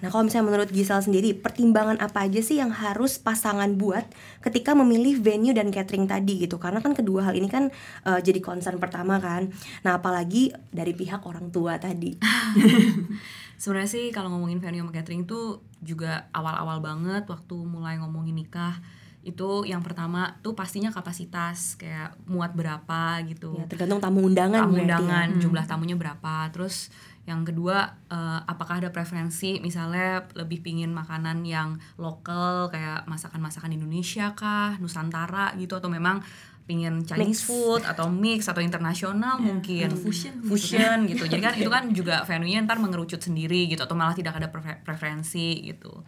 Nah, 0.00 0.08
kalau 0.08 0.26
misalnya 0.26 0.46
menurut 0.50 0.68
Gisel 0.70 1.00
sendiri, 1.02 1.36
pertimbangan 1.36 1.98
apa 1.98 2.26
aja 2.26 2.40
sih 2.40 2.58
yang 2.58 2.72
harus 2.72 3.20
pasangan 3.20 3.74
buat 3.76 4.06
ketika 4.44 4.72
memilih 4.74 5.20
venue 5.20 5.54
dan 5.54 5.72
catering 5.72 6.06
tadi 6.06 6.46
gitu? 6.46 6.56
Karena 6.56 6.78
kan 6.78 6.92
kedua 6.94 7.30
hal 7.30 7.34
ini 7.34 7.48
kan 7.50 7.72
eh, 8.06 8.20
jadi 8.20 8.38
concern 8.42 8.78
pertama 8.78 9.18
kan. 9.18 9.50
Nah, 9.82 9.98
apalagi 9.98 10.54
dari 10.70 10.92
pihak 10.96 11.24
orang 11.26 11.50
tua 11.54 11.78
tadi. 11.80 12.16
Sebenarnya 13.60 13.90
sih 13.92 14.04
kalau 14.08 14.32
ngomongin 14.32 14.56
venue 14.56 14.80
sama 14.80 14.92
catering 14.96 15.28
tuh 15.28 15.60
juga 15.84 16.32
awal-awal 16.32 16.80
banget 16.80 17.28
waktu 17.28 17.56
mulai 17.60 18.00
ngomongin 18.00 18.40
nikah 18.40 18.80
itu 19.20 19.68
yang 19.68 19.84
pertama 19.84 20.40
tuh 20.40 20.56
pastinya 20.56 20.88
kapasitas 20.88 21.76
kayak 21.76 22.16
muat 22.24 22.56
berapa 22.56 23.20
gitu. 23.28 23.52
Ya, 23.52 23.68
tergantung 23.68 24.00
tamu 24.00 24.24
undangan 24.24 24.64
tamu 24.64 24.80
ya. 24.80 24.88
undangan 24.88 25.28
jumlah 25.36 25.64
tamunya 25.68 25.96
berapa 26.00 26.48
terus 26.56 26.88
yang 27.28 27.44
kedua 27.44 27.94
eh, 28.08 28.40
apakah 28.48 28.80
ada 28.80 28.90
preferensi? 28.90 29.60
Misalnya 29.60 30.24
lebih 30.34 30.64
pingin 30.64 30.90
makanan 30.90 31.44
yang 31.44 31.76
lokal 32.00 32.72
kayak 32.72 33.04
masakan-masakan 33.04 33.76
Indonesia 33.76 34.32
kah 34.32 34.80
Nusantara 34.80 35.52
gitu 35.60 35.76
atau 35.76 35.92
memang 35.92 36.24
pingin 36.70 37.02
Chinese 37.02 37.42
Mix. 37.42 37.48
food 37.50 37.82
atau 37.82 38.06
mix 38.06 38.46
atau 38.46 38.62
internasional 38.62 39.42
mungkin. 39.42 39.90
fusion 39.90 40.38
fusion 40.46 41.10
gitu. 41.10 41.26
Jadi 41.26 41.42
kan 41.42 41.54
itu 41.58 41.70
kan 41.70 41.84
juga 41.90 42.22
venue-nya 42.22 42.62
ntar 42.62 42.78
mengerucut 42.78 43.18
sendiri 43.18 43.66
gitu 43.66 43.82
atau 43.82 43.98
malah 43.98 44.14
tidak 44.14 44.38
ada 44.38 44.48
prefer- 44.54 44.78
preferensi 44.86 45.66
gitu. 45.66 46.06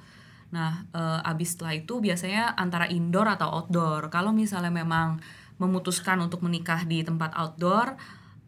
Nah, 0.55 0.87
eh, 0.95 1.21
abis 1.27 1.59
setelah 1.59 1.75
itu 1.75 1.99
biasanya 1.99 2.55
antara 2.55 2.87
indoor 2.87 3.27
atau 3.27 3.51
outdoor. 3.51 4.07
Kalau 4.13 4.31
misalnya 4.31 4.71
memang 4.71 5.19
memutuskan 5.59 6.23
untuk 6.23 6.47
menikah 6.47 6.87
di 6.87 7.03
tempat 7.03 7.35
outdoor, 7.35 7.99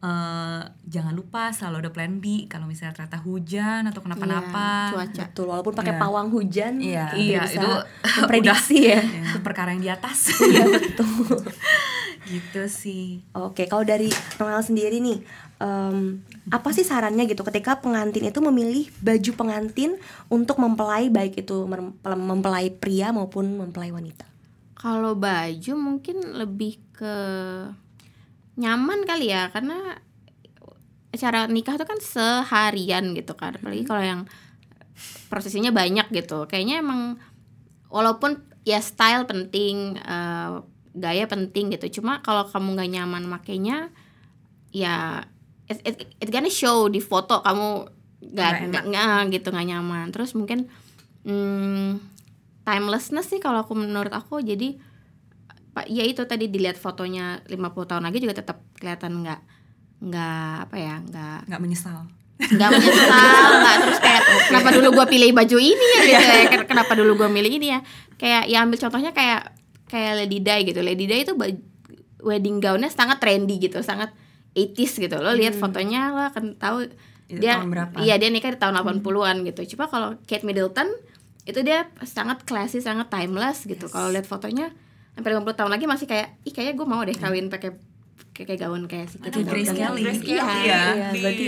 eh, 0.04 0.60
jangan 0.84 1.10
lupa 1.10 1.48
selalu 1.48 1.76
ada 1.78 1.90
plan 1.90 2.20
B. 2.20 2.44
Kalau 2.44 2.64
misalnya 2.64 2.92
ternyata 2.92 3.18
hujan 3.18 3.88
atau 3.88 4.00
kenapa-napa. 4.00 4.68
Iya, 4.84 4.92
cuaca. 4.92 5.22
Betul, 5.24 5.46
walaupun 5.48 5.72
pakai 5.74 5.94
Iya. 5.96 6.00
pawang 6.00 6.28
hujan, 6.28 6.72
Iya, 6.76 7.06
iya, 7.16 7.40
bisa 7.42 7.56
itu 7.56 7.70
memprediksi 8.20 8.78
ya. 8.86 9.00
Itu 9.00 9.40
perkara 9.40 9.72
yang 9.72 9.80
di 9.80 9.88
atas. 9.88 10.18
Iya 10.44 10.64
betul. 10.68 11.40
gitu 12.26 12.62
sih. 12.66 13.20
Oke, 13.32 13.64
kalau 13.64 13.82
dari 13.82 14.08
Noel 14.36 14.60
sendiri 14.60 14.96
nih, 14.96 15.20
em, 15.58 16.20
apa 16.48 16.68
sih 16.70 16.80
sarannya 16.80 17.24
gitu 17.24 17.40
ketika 17.42 17.76
pengantin 17.76 18.24
itu 18.24 18.40
memilih 18.40 18.88
baju 18.98 19.30
pengantin 19.34 19.96
untuk 20.28 20.56
mempelai 20.56 21.08
baik 21.08 21.36
itu 21.38 21.64
mem- 21.64 21.96
mempelai 22.00 22.72
pria 22.72 23.08
maupun 23.08 23.56
mempelai 23.56 23.88
wanita? 23.88 24.24
Kalau 24.74 25.16
baju 25.16 25.72
mungkin 25.74 26.16
lebih 26.34 26.76
ke 26.92 27.16
nyaman 28.54 29.02
kali 29.06 29.34
ya 29.34 29.50
karena 29.50 29.98
acara 31.14 31.46
nikah 31.46 31.78
tuh 31.78 31.86
kan 31.86 31.98
seharian 32.02 33.14
gitu 33.14 33.34
kan. 33.38 33.54
Apalagi 33.54 33.86
kalau 33.86 34.02
yang 34.02 34.20
prosesinya 35.30 35.70
banyak 35.70 36.10
gitu. 36.10 36.46
Kayaknya 36.50 36.82
emang 36.82 37.18
walaupun 37.90 38.42
ya 38.66 38.82
style 38.82 39.26
penting 39.26 39.98
eh, 39.98 40.50
gaya 40.94 41.24
penting 41.30 41.74
gitu. 41.74 42.00
Cuma 42.00 42.22
kalau 42.22 42.46
kamu 42.50 42.78
nggak 42.78 42.90
nyaman 42.90 43.24
makainya 43.26 43.90
ya 44.74 45.22
it, 45.70 45.78
it, 45.86 45.94
it 46.18 46.28
gonna 46.34 46.50
show 46.50 46.90
di 46.90 46.98
foto 46.98 47.38
kamu 47.42 47.94
Nggak 48.24 48.72
nggak 48.72 48.84
nggak 48.88 49.04
nggak 49.04 49.24
gitu 49.36 49.48
nggak 49.52 49.68
nyaman. 49.68 50.06
Terus 50.08 50.32
mungkin 50.32 50.72
hmm, 51.28 52.00
timelessness 52.64 53.28
sih 53.28 53.40
kalau 53.42 53.62
aku 53.62 53.76
menurut 53.76 54.12
aku. 54.16 54.40
Jadi 54.40 54.80
pak 55.74 55.90
ya 55.90 56.06
itu 56.06 56.22
tadi 56.24 56.46
dilihat 56.46 56.78
fotonya 56.78 57.42
50 57.44 57.90
tahun 57.90 58.04
lagi 58.06 58.22
juga 58.22 58.38
tetap 58.38 58.62
kelihatan 58.78 59.26
nggak 59.26 59.40
nggak 60.04 60.54
apa 60.70 60.76
ya 60.78 60.94
nggak 61.02 61.38
nggak 61.50 61.60
menyesal. 61.60 62.06
Nggak 62.34 62.70
menyesal 62.70 63.48
nggak 63.62 63.76
terus 63.82 63.98
kayak 63.98 64.22
kenapa 64.50 64.68
dulu 64.70 64.88
gue 64.94 65.06
pilih 65.10 65.30
baju 65.34 65.58
ini 65.58 65.86
ya? 65.86 66.00
Gitu 66.06 66.24
ya 66.30 66.44
Ken- 66.50 66.68
kenapa 66.70 66.92
dulu 66.94 67.12
gue 67.18 67.28
milih 67.28 67.52
ini 67.58 67.66
ya? 67.74 67.80
Kayak 68.14 68.42
ya 68.46 68.58
ambil 68.62 68.78
contohnya 68.78 69.10
kayak 69.10 69.50
kayak 69.90 70.12
Lady 70.22 70.38
Di 70.38 70.54
gitu. 70.70 70.80
Lady 70.82 71.04
Di 71.06 71.26
itu 71.26 71.34
wedding 72.24 72.56
gownnya 72.58 72.88
sangat 72.88 73.20
trendy 73.20 73.60
gitu 73.60 73.84
sangat 73.84 74.10
80s 74.54 75.02
gitu 75.02 75.16
lo 75.18 75.34
lihat 75.34 75.58
fotonya 75.58 76.14
lo 76.14 76.22
akan 76.30 76.54
tahu 76.56 76.86
Itu 77.26 77.42
dia 77.42 77.58
tahun 77.58 77.70
berapa? 77.74 77.96
iya 78.00 78.14
dia 78.16 78.30
nikah 78.30 78.54
di 78.54 78.58
tahun 78.60 78.78
80-an 78.80 79.36
gitu. 79.44 79.74
Coba 79.76 79.84
kalau 79.90 80.08
Kate 80.24 80.46
Middleton 80.46 80.88
itu 81.44 81.60
dia 81.60 81.90
sangat 82.06 82.46
classy 82.48 82.80
sangat 82.80 83.10
timeless 83.10 83.66
gitu. 83.66 83.90
Kalau 83.90 84.08
lihat 84.08 84.24
fotonya 84.24 84.70
sampai 85.14 85.30
50 85.32 85.54
tahun 85.54 85.70
lagi 85.70 85.84
masih 85.84 86.06
kayak 86.06 86.28
ih 86.40 86.50
kayaknya 86.50 86.74
gue 86.74 86.86
mau 86.86 87.00
deh 87.00 87.14
kawin 87.14 87.46
pakai 87.46 87.70
kayak 88.36 88.58
gaun 88.60 88.84
kayak 88.84 89.06
si 89.06 89.16
Grace 89.16 89.38
Middleton. 89.38 89.74
Kelly. 89.76 90.02
Grace 90.02 90.20
Iya. 90.20 90.42
Kelly. 90.42 90.58
Iya. 90.60 90.80
Iya, 90.90 91.06
di- 91.08 91.20
berarti 91.20 91.44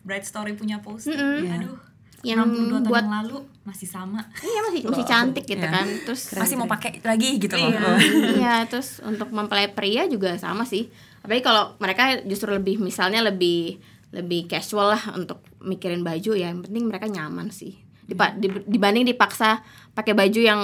Bright 0.00 0.24
Story 0.24 0.52
punya 0.52 0.78
posting. 0.78 1.12
Mm-mm. 1.12 1.54
Aduh. 1.54 1.76
yang 2.22 2.40
62 2.40 2.48
tahun 2.48 2.84
buat 2.86 3.04
yang 3.04 3.12
lalu 3.20 3.36
masih 3.62 3.84
sama. 3.86 4.24
iya 4.40 4.60
masih 4.62 4.80
masih 4.86 5.04
cantik 5.04 5.44
gitu 5.44 5.60
Iya. 5.60 5.68
kan 5.70 5.86
terus 6.04 6.32
masih 6.32 6.56
mau 6.56 6.64
pakai 6.64 6.96
lagi 6.98 7.36
gitu 7.36 7.52
loh 7.52 7.68
Iya. 7.68 7.88
iya 8.32 8.54
terus 8.64 9.02
untuk 9.02 9.28
mempelai 9.28 9.68
pria 9.68 10.06
juga 10.06 10.32
sama 10.34 10.64
sih 10.64 10.88
apalagi 11.20 11.42
kalau 11.42 11.76
mereka 11.76 12.16
justru 12.22 12.48
lebih 12.50 12.78
misalnya 12.78 13.20
lebih 13.20 13.76
lebih 14.08 14.46
casual 14.46 14.92
lah 14.92 15.04
untuk 15.12 15.36
mikirin 15.60 16.00
baju 16.00 16.32
ya 16.32 16.48
yang 16.48 16.60
penting 16.60 16.84
mereka 16.86 17.04
nyaman 17.06 17.50
sih 17.50 17.76
Dipa- 18.02 18.32
dib- 18.34 18.64
dibanding 18.64 19.04
dipaksa 19.06 19.60
pakai 19.92 20.12
baju 20.12 20.40
yang 20.40 20.60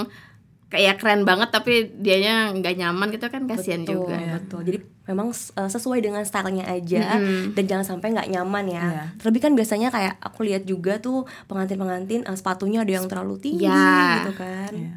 kayak 0.71 0.97
keren 0.97 1.23
banget 1.23 1.51
tapi 1.51 1.91
dianya 1.99 2.55
nggak 2.55 2.79
nyaman 2.79 3.11
gitu 3.11 3.27
kan 3.27 3.43
kasihan 3.45 3.83
betul, 3.83 4.07
juga 4.07 4.17
betul. 4.39 4.61
Jadi 4.63 4.79
memang 5.05 5.29
uh, 5.29 5.67
sesuai 5.67 5.99
dengan 5.99 6.23
stylenya 6.23 6.63
aja 6.65 7.19
Mm-mm. 7.19 7.59
dan 7.59 7.65
jangan 7.67 7.83
sampai 7.85 8.15
nggak 8.15 8.31
nyaman 8.31 8.65
ya. 8.65 8.79
Iya. 8.81 9.05
Terlebih 9.19 9.41
kan 9.43 9.53
biasanya 9.53 9.91
kayak 9.91 10.15
aku 10.19 10.47
lihat 10.47 10.63
juga 10.65 10.97
tuh 10.97 11.27
pengantin-pengantin 11.45 12.23
uh, 12.23 12.33
sepatunya 12.33 12.81
ada 12.81 12.93
yang 12.93 13.05
terlalu 13.05 13.35
tinggi 13.37 13.67
Ya. 13.67 14.23
gitu 14.23 14.39
kan. 14.39 14.71
Iya. 14.71 14.95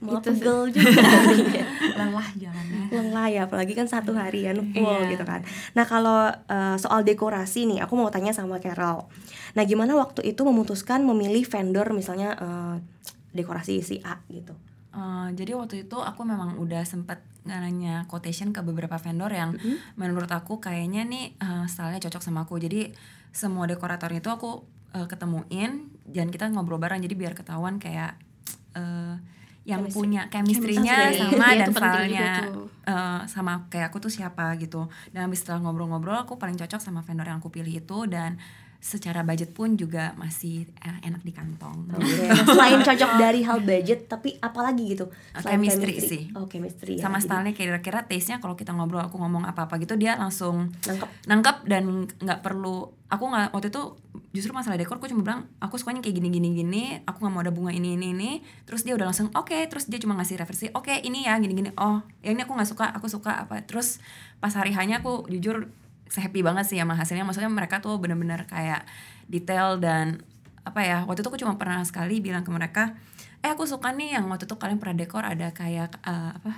Malah 0.00 0.16
Itu 0.16 0.28
sih. 0.32 0.40
pegel 0.40 0.60
juga. 0.72 1.04
Lelah 2.00 2.28
jalannya. 2.32 2.82
lelah 2.90 3.26
ya 3.28 3.40
apalagi 3.44 3.76
kan 3.76 3.84
satu 3.84 4.16
harian 4.16 4.56
full 4.72 4.82
Iya. 4.98 5.12
gitu 5.12 5.22
kan 5.22 5.44
nah 5.70 5.84
kalau 5.84 6.26
uh, 6.26 6.74
soal 6.74 7.04
dekorasi 7.04 7.68
nih 7.68 7.78
aku 7.78 7.94
mau 7.94 8.08
tanya 8.08 8.32
sama 8.32 8.58
Carol 8.58 9.06
nah 9.52 9.62
gimana 9.62 9.94
waktu 9.94 10.24
itu 10.24 10.40
memutuskan 10.42 11.04
memilih 11.04 11.44
vendor 11.44 11.92
misalnya 11.92 12.34
uh, 12.34 12.74
dekorasi 13.30 13.78
si 13.78 14.00
A 14.02 14.18
gitu 14.26 14.56
Eh, 14.90 15.28
jadi 15.38 15.54
waktu 15.54 15.86
itu 15.86 15.96
aku 16.02 16.26
memang 16.26 16.58
udah 16.58 16.82
sempet 16.82 17.22
nanya 17.46 18.04
quotation 18.04 18.52
ke 18.52 18.60
beberapa 18.60 19.00
vendor 19.00 19.32
yang 19.32 19.56
menurut 19.96 20.28
aku 20.28 20.58
kayaknya 20.60 21.06
nih 21.06 21.32
eh, 21.38 21.64
stylenya 21.70 22.02
cocok 22.10 22.22
sama 22.22 22.42
aku. 22.44 22.58
Jadi 22.58 22.90
semua 23.30 23.70
dekoratornya 23.70 24.18
itu 24.18 24.30
aku 24.34 24.66
eh, 24.92 25.06
ketemuin 25.06 25.86
dan 26.10 26.28
kita 26.34 26.50
ngobrol 26.50 26.82
bareng 26.82 27.00
jadi 27.06 27.14
biar 27.14 27.32
ketahuan 27.38 27.78
kayak 27.78 28.18
eh, 28.74 29.14
yang 29.68 29.86
Chemistry. 29.86 29.98
punya 30.00 30.22
chemistry-nya 30.32 30.96
Chemistry. 31.12 31.20
sama 31.20 31.46
Iya, 31.46 31.58
dan 31.60 31.68
stylenya 31.70 32.30
eh, 32.90 33.20
sama 33.30 33.52
kayak 33.70 33.94
aku 33.94 33.98
tuh 34.02 34.12
siapa 34.12 34.58
gitu. 34.58 34.90
Dan 35.14 35.30
habis 35.30 35.46
setelah 35.46 35.62
ngobrol-ngobrol 35.62 36.18
aku 36.18 36.34
paling 36.34 36.58
cocok 36.58 36.80
sama 36.82 37.06
vendor 37.06 37.30
yang 37.30 37.38
aku 37.38 37.52
pilih 37.54 37.70
itu 37.70 37.98
dan 38.10 38.40
secara 38.80 39.20
budget 39.20 39.52
pun 39.52 39.76
juga 39.76 40.16
masih 40.16 40.64
eh, 40.80 40.98
enak 41.04 41.20
di 41.20 41.36
kantong. 41.36 41.92
Oke. 41.92 42.24
Nah, 42.24 42.44
selain 42.48 42.80
cocok 42.80 43.10
dari 43.20 43.44
hal 43.44 43.60
budget 43.70 44.08
tapi 44.08 44.40
apalagi 44.40 44.96
gitu 44.96 45.06
Uh, 45.30 45.38
Selain 45.44 45.60
chemistry 45.62 45.94
sih. 46.00 46.22
oh 46.34 46.48
chemistry 46.50 46.98
ya 46.98 47.06
sama 47.06 47.22
stylenya 47.22 47.54
kira-kira 47.54 48.02
taste-nya 48.08 48.42
kalau 48.42 48.58
kita 48.58 48.74
ngobrol 48.74 48.98
aku 49.04 49.14
ngomong 49.20 49.46
apa-apa 49.46 49.78
gitu 49.78 49.94
dia 49.94 50.18
langsung 50.18 50.74
nangkep 50.82 51.08
nangkep 51.28 51.56
dan 51.70 51.84
nggak 52.18 52.40
perlu 52.42 52.90
aku 53.06 53.24
nggak 53.26 53.50
waktu 53.54 53.68
itu 53.70 53.82
justru 54.30 54.50
masalah 54.54 54.78
dekor 54.78 54.98
aku 54.98 55.10
cuma 55.10 55.22
bilang 55.22 55.40
aku 55.58 55.78
sukanya 55.78 56.02
kayak 56.02 56.18
gini 56.18 56.28
gini 56.30 56.48
gini 56.54 56.84
aku 57.06 57.26
nggak 57.26 57.32
mau 57.34 57.42
ada 57.42 57.50
bunga 57.54 57.70
ini 57.74 57.98
ini 57.98 58.14
ini 58.14 58.30
terus 58.66 58.82
dia 58.86 58.94
udah 58.94 59.10
langsung 59.10 59.30
oke 59.34 59.54
terus 59.70 59.86
dia 59.90 59.98
cuma 59.98 60.14
ngasih 60.18 60.38
referensi 60.38 60.66
oke 60.70 60.94
ini 61.02 61.26
ya 61.26 61.34
gini 61.38 61.54
gini 61.54 61.70
oh 61.78 62.02
yang 62.22 62.38
ini 62.38 62.42
aku 62.46 62.54
nggak 62.54 62.70
suka 62.70 62.86
aku 62.90 63.06
suka 63.10 63.34
apa 63.46 63.62
terus 63.66 63.98
pas 64.38 64.54
hari 64.54 64.70
hanya 64.74 65.02
aku 65.02 65.26
jujur 65.30 65.70
happy 66.18 66.42
banget 66.42 66.66
sih 66.66 66.78
sama 66.82 66.98
hasilnya. 66.98 67.22
Maksudnya 67.22 67.52
mereka 67.52 67.78
tuh 67.78 67.94
bener-bener 68.02 68.48
kayak 68.50 68.82
detail 69.30 69.78
dan 69.78 70.26
apa 70.66 70.80
ya 70.82 70.98
waktu 71.06 71.22
itu 71.22 71.28
aku 71.30 71.40
cuma 71.40 71.54
pernah 71.56 71.80
sekali 71.86 72.20
bilang 72.20 72.44
ke 72.44 72.52
mereka 72.52 72.92
eh 73.40 73.48
aku 73.48 73.64
suka 73.64 73.96
nih 73.96 74.20
yang 74.20 74.28
waktu 74.28 74.44
itu 74.44 74.60
kalian 74.60 74.76
pernah 74.76 74.96
dekor 75.00 75.24
ada 75.24 75.48
kayak 75.56 75.96
eh, 76.04 76.30
apa 76.36 76.52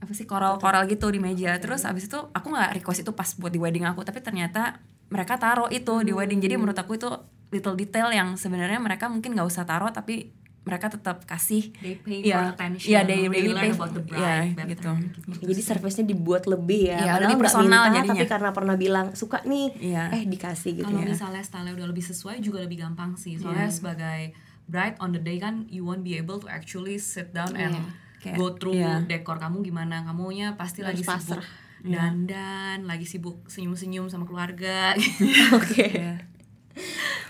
apa 0.00 0.12
sih 0.16 0.24
koral-koral 0.24 0.88
gitu 0.88 1.12
di 1.12 1.20
meja. 1.20 1.56
Terus 1.60 1.84
abis 1.84 2.08
itu 2.08 2.18
aku 2.32 2.46
nggak 2.48 2.80
request 2.80 3.04
itu 3.04 3.12
pas 3.12 3.28
buat 3.36 3.52
di 3.52 3.60
wedding 3.60 3.84
aku 3.84 4.00
tapi 4.00 4.24
ternyata 4.24 4.80
mereka 5.12 5.36
taruh 5.36 5.68
itu 5.68 6.00
di 6.00 6.12
wedding. 6.16 6.40
Jadi 6.40 6.56
menurut 6.56 6.78
aku 6.78 6.96
itu 6.96 7.10
little 7.52 7.76
detail 7.76 8.08
yang 8.14 8.38
sebenarnya 8.38 8.80
mereka 8.80 9.10
mungkin 9.12 9.36
nggak 9.36 9.48
usah 9.48 9.68
taruh 9.68 9.92
tapi 9.92 10.32
mereka 10.60 10.86
tetap 10.88 11.24
kasih 11.24 11.72
They 11.74 11.96
pay 11.96 12.20
Iya, 12.22 12.36
for 12.36 12.46
attention. 12.52 12.86
iya, 12.86 13.00
they 13.02 13.16
They 13.18 13.32
really 13.32 13.50
learn 13.50 13.64
pay 13.64 13.72
about 13.72 13.90
the 13.90 14.02
for- 14.02 14.12
bride 14.12 14.52
iya, 14.52 14.64
gitu. 14.68 14.90
Oke, 14.92 15.42
jadi 15.42 15.60
service-nya 15.64 16.04
dibuat 16.06 16.44
lebih 16.44 16.82
ya 16.86 16.98
Iya, 16.98 17.12
padahal 17.14 17.20
lebih 17.26 17.38
personal 17.38 17.66
minta, 17.82 17.96
jadinya. 17.96 18.12
tapi 18.12 18.26
karena 18.28 18.50
pernah 18.50 18.76
bilang 18.76 19.06
suka 19.12 19.38
nih 19.42 19.68
Iya. 19.74 20.02
eh 20.12 20.22
dikasih 20.24 20.70
gitu 20.76 20.86
Kalau 20.86 21.00
ya 21.00 21.08
misalnya 21.08 21.40
style 21.40 21.72
udah 21.72 21.86
lebih 21.86 22.04
sesuai 22.04 22.36
juga 22.38 22.60
lebih 22.60 22.76
gampang 22.78 23.14
sih. 23.14 23.34
Soalnya 23.34 23.68
sebagai 23.68 24.36
bride 24.66 24.94
on 24.98 25.10
the 25.10 25.18
day 25.18 25.36
kan 25.36 25.64
you 25.66 25.82
won't 25.82 26.00
be 26.00 26.14
able 26.14 26.36
to 26.36 26.46
actually 26.46 26.96
sit 26.96 27.32
down 27.32 27.52
and 27.54 27.72
Iya. 27.74 27.82
Kayak, 28.20 28.36
go 28.36 28.52
through 28.52 28.76
iya. 28.76 29.00
dekor 29.02 29.36
kamu 29.36 29.64
gimana. 29.64 30.04
Kamunya 30.04 30.52
pasti 30.52 30.84
Harus 30.84 30.92
lagi 30.92 31.02
pasrah. 31.04 31.40
sibuk 31.40 31.88
dandan, 31.90 32.84
lagi 32.84 33.04
sibuk 33.04 33.42
senyum-senyum 33.46 34.06
sama 34.06 34.22
keluarga. 34.22 34.92
oke 35.56 35.80
Iya. 35.80 36.20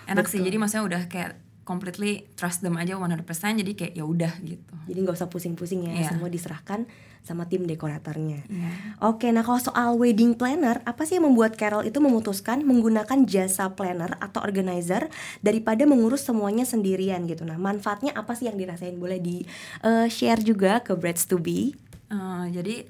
enak 0.07 0.27
sih 0.27 0.39
jadi 0.39 0.57
maksudnya 0.57 0.83
udah 0.85 1.03
kayak 1.07 1.39
completely 1.71 2.27
trust 2.35 2.67
them 2.67 2.75
aja 2.75 2.99
100% 2.99 3.23
jadi 3.63 3.73
kayak 3.79 3.93
ya 3.95 4.03
udah 4.03 4.33
gitu 4.43 4.75
Jadi 4.91 4.99
nggak 5.07 5.15
usah 5.15 5.31
pusing-pusing 5.31 5.87
ya, 5.87 5.93
Iya. 5.95 6.09
semua 6.11 6.27
diserahkan 6.27 6.83
sama 7.23 7.47
tim 7.47 7.63
dekoratornya. 7.63 8.43
Iya. 8.49 8.71
Oke, 9.07 9.31
nah 9.31 9.47
kalau 9.47 9.61
soal 9.61 9.95
wedding 9.95 10.35
planner, 10.35 10.83
apa 10.83 11.07
sih 11.07 11.21
yang 11.21 11.31
membuat 11.31 11.55
Carol 11.55 11.87
itu 11.87 12.03
memutuskan 12.03 12.67
menggunakan 12.67 13.23
jasa 13.23 13.71
planner 13.71 14.19
atau 14.19 14.43
organizer 14.43 15.07
daripada 15.39 15.87
mengurus 15.87 16.27
semuanya 16.27 16.67
sendirian 16.67 17.23
gitu? 17.25 17.47
Nah, 17.47 17.55
manfaatnya 17.55 18.17
apa 18.19 18.35
sih 18.35 18.51
yang 18.51 18.59
dirasain? 18.59 18.99
Boleh 18.99 19.23
di 19.23 19.47
eh, 19.85 20.09
share 20.11 20.43
juga 20.43 20.83
ke 20.83 20.97
Breads 20.99 21.29
to 21.29 21.39
Be? 21.39 21.77
Eh, 22.11 22.45
jadi 22.51 22.89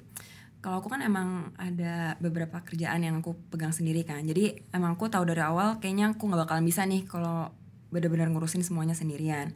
kalau 0.57 0.79
aku 0.79 0.89
kan 0.89 1.01
emang 1.01 1.51
ada 1.57 2.15
beberapa 2.17 2.61
kerjaan 2.61 3.01
yang 3.01 3.19
aku 3.19 3.33
pegang 3.49 3.73
sendiri 3.73 4.05
kan 4.05 4.21
jadi 4.21 4.61
emang 4.69 4.93
aku 4.93 5.09
tahu 5.09 5.25
dari 5.25 5.41
awal 5.41 5.81
kayaknya 5.81 6.13
aku 6.13 6.29
nggak 6.29 6.45
bakalan 6.45 6.61
bisa 6.61 6.85
nih 6.85 7.01
kalau 7.09 7.49
benar-benar 7.91 8.31
ngurusin 8.31 8.63
semuanya 8.63 8.95
sendirian. 8.95 9.51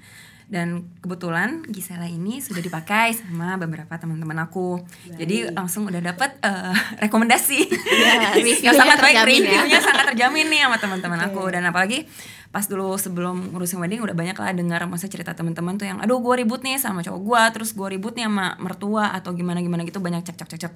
Dan 0.46 0.94
kebetulan 1.01 1.65
Gisela 1.65 2.06
ini 2.06 2.38
sudah 2.38 2.62
dipakai 2.62 3.18
sama 3.18 3.58
beberapa 3.58 3.89
teman-teman 3.98 4.46
aku. 4.46 4.77
Jadi 5.18 5.50
langsung 5.50 5.89
udah 5.89 5.98
dapet 6.04 6.38
eh, 6.46 6.75
rekomendasi. 7.01 7.60
Ya, 8.06 8.38
reviewnya 8.38 8.70
yang 8.70 8.77
sangat 8.77 8.98
baik 9.01 9.18
terjamin 9.18 9.42
ya. 9.42 9.50
reviewnya 9.50 9.80
sangat 9.82 10.06
terjamin 10.13 10.46
nih 10.51 10.62
sama 10.68 10.77
teman-teman 10.77 11.20
aku. 11.25 11.44
Dan 11.50 11.63
apalagi 11.65 12.06
pas 12.54 12.68
dulu 12.70 12.94
sebelum 13.01 13.56
ngurusin 13.56 13.82
wedding 13.82 14.06
udah 14.06 14.13
banyak 14.13 14.38
lah 14.38 14.54
dengar 14.54 14.86
masa 14.86 15.10
cerita 15.10 15.34
teman-teman 15.34 15.75
tuh 15.75 15.89
yang 15.89 16.00
aduh 16.00 16.22
gue 16.24 16.46
ribut 16.46 16.62
nih 16.63 16.80
sama 16.80 17.04
cowok 17.04 17.20
gue 17.20 17.42
terus 17.60 17.75
gue 17.75 17.88
ribut 17.92 18.15
nih 18.15 18.32
sama 18.32 18.56
mertua 18.62 19.12
atau 19.12 19.34
gimana 19.34 19.65
gimana 19.65 19.82
gitu. 19.88 19.98
Banyak 19.98 20.22
cek 20.22 20.38
cek 20.38 20.50
cek 20.54 20.60
cek 20.70 20.74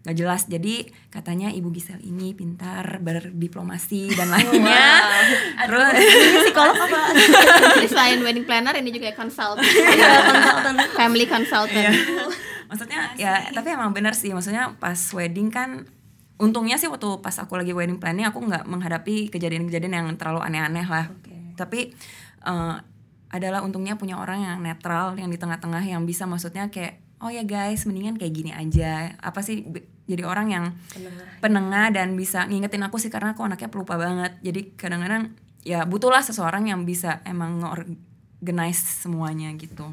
nggak 0.00 0.16
jelas. 0.16 0.48
Jadi 0.48 0.88
katanya 1.12 1.52
ibu 1.52 1.68
Gisel 1.68 2.00
ini 2.00 2.32
pintar 2.32 3.04
berdiplomasi 3.04 4.10
dan 4.18 4.32
lainnya. 4.32 5.04
Terus 5.68 5.94
Psikolog 6.48 6.76
apa? 6.76 7.02
Jadi 7.76 7.88
selain 7.88 8.18
wedding 8.24 8.46
planner 8.48 8.74
ini 8.80 8.90
juga 8.92 9.12
consultant. 9.12 9.66
Family 10.96 11.26
consultant. 11.28 11.94
maksudnya 12.70 13.10
ya 13.18 13.50
tapi 13.52 13.74
emang 13.74 13.92
bener 13.92 14.16
sih. 14.16 14.32
Maksudnya 14.32 14.78
pas 14.80 14.96
wedding 15.12 15.52
kan 15.52 15.84
untungnya 16.40 16.80
sih 16.80 16.88
waktu 16.88 17.20
pas 17.20 17.36
aku 17.36 17.60
lagi 17.60 17.76
wedding 17.76 18.00
planning 18.00 18.24
aku 18.24 18.40
nggak 18.40 18.64
menghadapi 18.64 19.28
kejadian-kejadian 19.28 19.92
yang 19.92 20.06
terlalu 20.16 20.40
aneh-aneh 20.40 20.86
lah. 20.88 21.12
Tapi 21.60 21.92
eh, 22.48 22.76
adalah 23.30 23.62
untungnya 23.62 23.94
punya 23.94 24.18
orang 24.18 24.42
yang 24.42 24.58
netral 24.64 25.14
yang 25.14 25.30
di 25.30 25.38
tengah-tengah 25.38 25.84
yang 25.86 26.02
bisa 26.02 26.26
maksudnya 26.26 26.66
kayak 26.66 26.98
oh 27.20 27.30
ya 27.30 27.44
guys 27.44 27.84
mendingan 27.84 28.16
kayak 28.16 28.32
gini 28.32 28.50
aja 28.52 29.16
apa 29.20 29.40
sih 29.44 29.64
jadi 30.08 30.26
orang 30.26 30.48
yang 30.50 30.64
penengah 31.38 31.94
dan 31.94 32.18
bisa 32.18 32.48
ngingetin 32.48 32.82
aku 32.82 32.98
sih 32.98 33.12
karena 33.12 33.36
aku 33.36 33.46
anaknya 33.46 33.70
pelupa 33.70 33.94
banget 33.94 34.34
jadi 34.42 34.60
kadang-kadang 34.74 35.36
ya 35.62 35.84
butuhlah 35.84 36.24
seseorang 36.24 36.66
yang 36.66 36.82
bisa 36.88 37.20
emang 37.28 37.60
organize 37.62 39.04
semuanya 39.04 39.52
gitu 39.54 39.92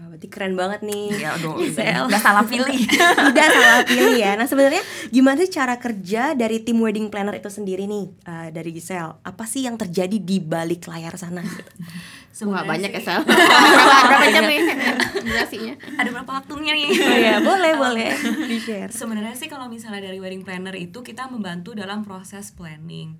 Wah, 0.00 0.08
berarti 0.08 0.32
keren 0.32 0.56
banget 0.56 0.80
nih. 0.80 1.12
ya 1.12 1.36
aduh 1.36 1.60
Gisel. 1.60 2.08
udah 2.08 2.16
salah 2.16 2.40
pilih 2.48 2.72
Tidak 3.28 3.48
salah 3.52 3.84
pilih 3.84 4.16
ya. 4.16 4.32
Nah 4.32 4.48
sebenarnya 4.48 4.80
gimana 5.12 5.36
sih 5.44 5.52
cara 5.52 5.76
kerja 5.76 6.32
dari 6.32 6.64
tim 6.64 6.80
wedding 6.80 7.12
planner 7.12 7.36
itu 7.36 7.52
sendiri 7.52 7.84
nih 7.84 8.08
eh, 8.24 8.48
dari 8.48 8.72
Giselle? 8.72 9.20
Apa 9.20 9.44
sih 9.44 9.68
yang 9.68 9.76
terjadi 9.76 10.16
di 10.16 10.40
balik 10.40 10.88
layar 10.88 11.20
sana? 11.20 11.44
Gitu? 11.44 12.48
Wah 12.48 12.64
banyak 12.64 12.96
ya 12.96 13.02
Sel. 13.04 13.20
berapa, 13.28 13.44
berapa 14.08 14.26
jam 14.32 14.44
nih 14.48 14.60
durasinya? 15.22 15.74
ada 16.00 16.08
berapa 16.12 16.30
waktunya 16.42 16.72
nih 16.76 16.88
Oh 16.90 17.18
ya 17.18 17.36
boleh 17.40 17.72
boleh 17.76 18.10
di 18.48 18.58
share. 18.60 18.90
Sebenarnya 18.90 19.34
sih 19.36 19.48
kalau 19.48 19.68
misalnya 19.68 20.08
dari 20.08 20.18
wedding 20.18 20.42
planner 20.42 20.74
itu 20.76 21.00
kita 21.00 21.28
membantu 21.28 21.76
dalam 21.76 22.02
proses 22.02 22.50
planning. 22.52 23.16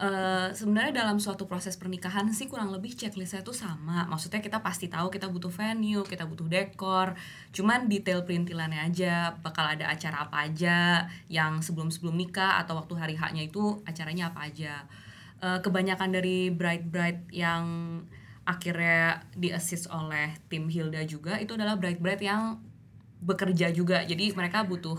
Eh, 0.00 0.48
sebenarnya 0.56 1.04
dalam 1.04 1.20
suatu 1.20 1.44
proses 1.44 1.76
pernikahan 1.76 2.24
sih 2.32 2.48
kurang 2.48 2.72
lebih 2.72 2.96
checklistnya 2.96 3.44
itu 3.44 3.52
sama. 3.52 4.08
Maksudnya 4.08 4.40
kita 4.40 4.64
pasti 4.64 4.88
tahu 4.88 5.12
kita 5.12 5.28
butuh 5.28 5.52
venue, 5.52 6.00
kita 6.08 6.24
butuh 6.24 6.48
dekor. 6.48 7.12
Cuman 7.52 7.84
detail 7.84 8.24
perintilannya 8.24 8.80
aja, 8.80 9.36
bakal 9.44 9.76
ada 9.76 9.92
acara 9.92 10.24
apa 10.24 10.48
aja 10.48 11.04
yang 11.28 11.60
sebelum-sebelum 11.60 12.16
nikah 12.16 12.64
atau 12.64 12.80
waktu 12.80 12.96
hari 12.96 13.12
haknya 13.12 13.44
itu 13.44 13.84
acaranya 13.84 14.32
apa 14.32 14.48
aja. 14.48 14.88
Eh, 15.44 15.60
kebanyakan 15.60 16.16
dari 16.16 16.48
bride-bride 16.48 17.28
yang 17.36 17.64
akhirnya 18.48 19.24
di 19.36 19.52
assist 19.52 19.86
oleh 19.92 20.36
tim 20.48 20.66
Hilda 20.66 21.04
juga 21.04 21.36
itu 21.38 21.54
adalah 21.54 21.76
bride-bride 21.76 22.24
yang 22.24 22.58
bekerja 23.20 23.68
juga. 23.70 24.02
Jadi 24.02 24.32
mereka 24.32 24.64
butuh 24.64 24.96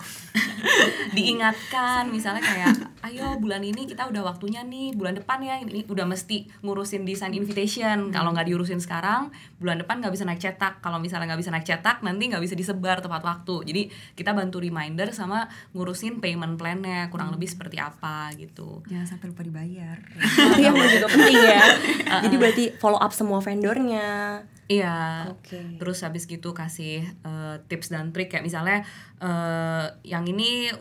diingatkan. 1.17 2.07
Misalnya 2.09 2.41
kayak 2.45 2.73
ayo 3.09 3.41
bulan 3.41 3.65
ini 3.65 3.89
kita 3.89 4.07
udah 4.07 4.21
waktunya 4.21 4.61
nih 4.61 4.93
bulan 4.93 5.17
depan 5.17 5.41
ya. 5.41 5.57
Ini 5.61 5.89
udah 5.89 6.05
mesti 6.05 6.47
ngurusin 6.61 7.03
desain 7.03 7.33
invitation. 7.33 8.13
Kalau 8.13 8.31
nggak 8.31 8.47
diurusin 8.47 8.77
sekarang 8.77 9.33
bulan 9.57 9.81
depan 9.81 9.99
nggak 9.99 10.13
bisa 10.13 10.23
naik 10.23 10.41
cetak. 10.41 10.79
Kalau 10.79 11.01
misalnya 11.01 11.33
nggak 11.33 11.41
bisa 11.41 11.51
naik 11.51 11.65
cetak 11.65 12.05
nanti 12.05 12.29
nggak 12.29 12.43
bisa 12.43 12.53
disebar 12.53 13.01
tepat 13.01 13.25
waktu. 13.25 13.55
Jadi 13.67 13.81
kita 14.13 14.37
bantu 14.37 14.61
reminder 14.61 15.09
sama 15.11 15.49
ngurusin 15.73 16.21
payment 16.21 16.55
plan-nya 16.61 17.09
kurang 17.09 17.33
lebih 17.33 17.49
seperti 17.49 17.81
apa 17.81 18.29
gitu. 18.37 18.85
Jangan 18.85 19.17
sampai 19.17 19.25
lupa 19.33 19.41
dibayar. 19.41 19.97
Itu 20.53 20.61
yang 20.61 20.77
juga 20.77 21.07
penting 21.09 21.37
ya. 21.41 21.63
Jadi 22.29 22.35
berarti 22.37 22.63
follow 22.77 23.01
up 23.01 23.11
semua 23.11 23.41
vendornya. 23.41 24.41
Iya. 24.71 25.27
Oke. 25.35 25.59
Terus 25.75 25.99
habis 26.05 26.23
gitu 26.31 26.55
kasih 26.55 27.03
eh, 27.03 27.55
tips 27.67 27.91
dan 27.91 28.15
trik 28.15 28.31
kayak 28.31 28.45
misalnya 28.47 28.87
eh, 29.19 29.85
yang 30.07 30.23
ini 30.23 30.71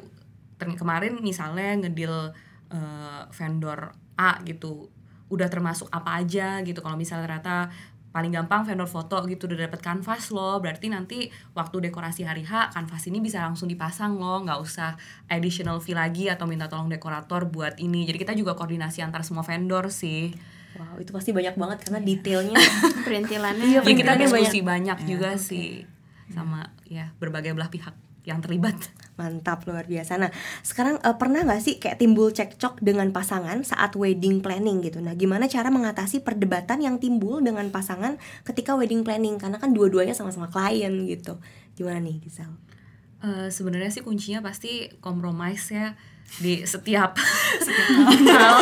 kemarin 0.60 1.18
misalnya 1.18 1.74
ngedil 1.82 2.14
eh, 2.70 3.22
vendor 3.34 3.90
A 4.20 4.38
gitu 4.46 4.86
udah 5.30 5.48
termasuk 5.50 5.90
apa 5.90 6.22
aja 6.22 6.62
gitu. 6.62 6.78
Kalau 6.84 6.94
misalnya 6.94 7.26
ternyata 7.26 7.56
paling 8.10 8.34
gampang 8.34 8.66
vendor 8.66 8.90
foto 8.90 9.22
gitu 9.30 9.46
udah 9.46 9.66
dapet 9.66 9.80
kanvas 9.82 10.30
loh. 10.34 10.58
Berarti 10.62 10.86
nanti 10.90 11.18
waktu 11.58 11.90
dekorasi 11.90 12.22
hari 12.26 12.46
H 12.46 12.74
kanvas 12.74 13.06
ini 13.10 13.18
bisa 13.18 13.42
langsung 13.42 13.66
dipasang 13.66 14.18
loh. 14.18 14.38
Nggak 14.46 14.58
usah 14.62 14.94
additional 15.30 15.82
fee 15.82 15.98
lagi 15.98 16.30
atau 16.30 16.46
minta 16.46 16.70
tolong 16.70 16.90
dekorator 16.90 17.46
buat 17.50 17.74
ini. 17.82 18.06
Jadi 18.06 18.18
kita 18.22 18.34
juga 18.38 18.54
koordinasi 18.54 19.02
antar 19.02 19.26
semua 19.26 19.42
vendor 19.42 19.90
sih 19.90 20.30
Wow 20.78 21.02
itu 21.02 21.10
pasti 21.10 21.30
banyak 21.34 21.54
banget 21.58 21.78
karena 21.88 22.00
detailnya. 22.04 22.56
Perintilannya 23.06 23.64
Iya, 23.66 23.80
ya 23.80 23.80
kita 23.80 23.86
Perintilannya 23.86 24.26
diskusi 24.26 24.58
banyak. 24.62 24.98
banyak, 25.02 25.10
juga 25.10 25.30
sih 25.40 25.84
sama 26.30 26.62
ya 26.86 27.10
berbagai 27.18 27.50
belah 27.58 27.66
pihak 27.66 27.90
yang 28.22 28.38
terlibat 28.38 28.76
Mantap 29.20 29.66
luar 29.68 29.84
biasa. 29.84 30.16
Nah 30.16 30.30
sekarang 30.64 30.96
eh, 31.02 31.16
pernah 31.18 31.44
nggak 31.44 31.60
sih 31.60 31.76
kayak 31.76 32.00
timbul 32.00 32.32
cekcok 32.32 32.80
dengan 32.80 33.12
pasangan 33.12 33.60
saat 33.66 33.92
wedding 33.98 34.40
planning 34.40 34.80
gitu? 34.80 35.02
Nah 35.04 35.12
gimana 35.12 35.44
cara 35.44 35.68
mengatasi 35.68 36.24
perdebatan 36.24 36.80
yang 36.80 36.96
timbul 36.96 37.44
dengan 37.44 37.68
pasangan 37.68 38.16
ketika 38.48 38.78
wedding 38.78 39.04
planning? 39.04 39.36
Karena 39.36 39.60
kan 39.60 39.76
dua-duanya 39.76 40.16
sama-sama 40.16 40.48
klien 40.48 41.04
gitu. 41.04 41.36
Gimana 41.76 42.00
nih 42.00 42.16
Gisel? 42.24 42.48
Eh, 43.20 43.52
sebenarnya 43.52 43.92
sih 43.92 44.00
kuncinya 44.00 44.40
pasti 44.40 44.88
kompromis 45.04 45.68
ya 45.68 45.92
di 46.38 46.62
setiap 46.62 47.18
setiap 47.66 48.06
hal 48.38 48.56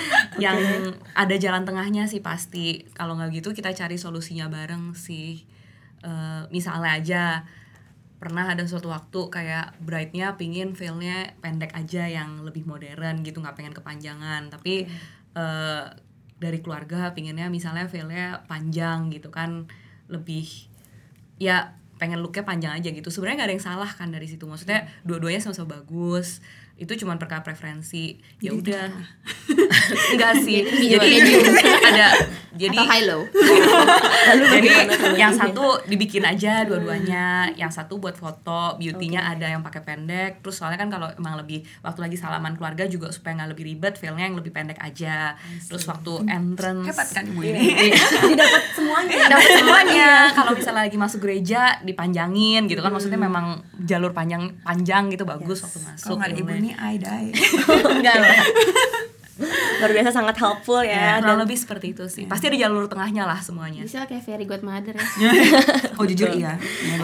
yang 0.44 0.58
ada 1.14 1.36
jalan 1.38 1.62
tengahnya 1.62 2.10
sih 2.10 2.18
pasti. 2.18 2.82
Kalau 2.96 3.14
nggak 3.14 3.30
gitu 3.38 3.54
kita 3.54 3.70
cari 3.70 3.94
solusinya 4.00 4.50
bareng 4.50 4.96
sih. 4.98 5.46
Eh, 6.02 6.42
misalnya 6.50 6.90
aja 6.98 7.24
pernah 8.18 8.46
ada 8.46 8.62
suatu 8.66 8.90
waktu 8.90 9.34
kayak 9.34 9.82
bride-nya 9.82 10.38
pingin 10.38 10.78
veilnya 10.78 11.34
pendek 11.42 11.74
aja 11.74 12.06
yang 12.06 12.46
lebih 12.46 12.62
modern 12.66 13.22
gitu 13.22 13.38
nggak 13.38 13.54
pengen 13.54 13.74
kepanjangan. 13.76 14.50
Tapi 14.50 14.88
eh, 15.36 15.84
dari 16.42 16.58
keluarga 16.58 17.14
pinginnya 17.14 17.46
misalnya 17.46 17.86
veilnya 17.86 18.42
panjang 18.50 19.12
gitu 19.14 19.30
kan. 19.30 19.70
Lebih 20.10 20.48
ya 21.38 21.78
pengen 22.02 22.18
looknya 22.18 22.42
panjang 22.42 22.72
aja 22.74 22.90
gitu. 22.90 23.14
Sebenarnya 23.14 23.44
nggak 23.44 23.48
ada 23.52 23.56
yang 23.60 23.66
salah 23.68 23.90
kan 23.92 24.10
dari 24.10 24.26
situ. 24.26 24.42
Maksudnya 24.48 24.90
dua-duanya 25.06 25.38
sama-sama 25.38 25.78
bagus 25.78 26.42
itu 26.82 26.98
cuma 26.98 27.14
perkara 27.14 27.46
preferensi. 27.46 28.18
Ya 28.42 28.50
udah. 28.50 28.90
enggak 30.14 30.34
sih. 30.42 30.66
Jadi 30.66 31.10
ada 31.94 32.06
jadi 32.52 32.76
atau 32.76 32.90
high 32.90 33.04
low. 33.06 33.22
jadi 34.58 34.68
yang 35.14 35.32
satu 35.32 35.86
dibikin 35.86 36.26
aja 36.26 36.66
dua-duanya. 36.66 37.54
Yang 37.54 37.78
satu 37.78 38.02
buat 38.02 38.18
foto 38.18 38.76
beauty-nya 38.82 39.30
ada 39.30 39.46
yang 39.46 39.62
pakai 39.62 39.86
pendek. 39.86 40.42
Terus 40.42 40.58
soalnya 40.58 40.82
kan 40.82 40.90
kalau 40.90 41.08
emang 41.14 41.38
lebih 41.38 41.62
waktu 41.86 42.02
lagi 42.02 42.16
salaman 42.18 42.58
keluarga 42.58 42.90
juga 42.90 43.14
supaya 43.14 43.38
nggak 43.38 43.50
lebih 43.54 43.64
ribet 43.72 43.94
veilnya 43.96 44.24
yang 44.26 44.36
lebih 44.36 44.50
pendek 44.50 44.78
aja. 44.82 45.38
Terus 45.70 45.86
waktu 45.86 46.12
entrance 46.28 46.90
hebat 46.90 47.08
kan 47.14 47.24
ibu 47.30 47.40
ini? 47.46 47.94
Jadi 47.94 48.34
dapat 48.34 48.62
semuanya. 48.74 49.12
Iya, 49.12 49.26
dapat 49.30 49.50
semuanya. 49.54 50.10
Kalau 50.34 50.50
misalnya 50.58 50.82
lagi 50.90 50.98
masuk 50.98 51.20
gereja 51.22 51.78
dipanjangin 51.86 52.66
gitu 52.66 52.82
kan. 52.82 52.90
Maksudnya 52.90 53.20
memang 53.22 53.62
jalur 53.86 54.10
panjang 54.10 54.50
panjang 54.66 55.08
gitu 55.14 55.24
bagus 55.24 55.62
waktu 55.62 55.78
masuk. 55.82 56.04
kalau 56.04 56.16
nggak 56.20 56.28
ada 56.28 56.36
ibu 56.36 56.52
filmnya. 56.62 56.71
I 56.76 56.96
die 56.96 57.30
Enggak 57.96 58.16
lah. 58.20 58.38
Luar 59.82 59.90
biasa 59.90 60.10
sangat 60.14 60.36
helpful 60.38 60.84
ya. 60.84 61.18
Ya, 61.18 61.24
dan 61.24 61.40
lebih 61.40 61.56
seperti 61.56 61.96
itu 61.96 62.04
sih. 62.06 62.28
Pasti 62.28 62.52
ada 62.52 62.58
jalur 62.58 62.86
tengahnya 62.86 63.26
lah 63.26 63.40
semuanya. 63.40 63.82
Bisa 63.82 64.04
kayak 64.06 64.22
fairy 64.22 64.46
godmother 64.46 64.94
ya. 64.94 65.30
oh 65.98 66.04
jujur 66.06 66.30
iya 66.30 66.60
iya 66.60 66.96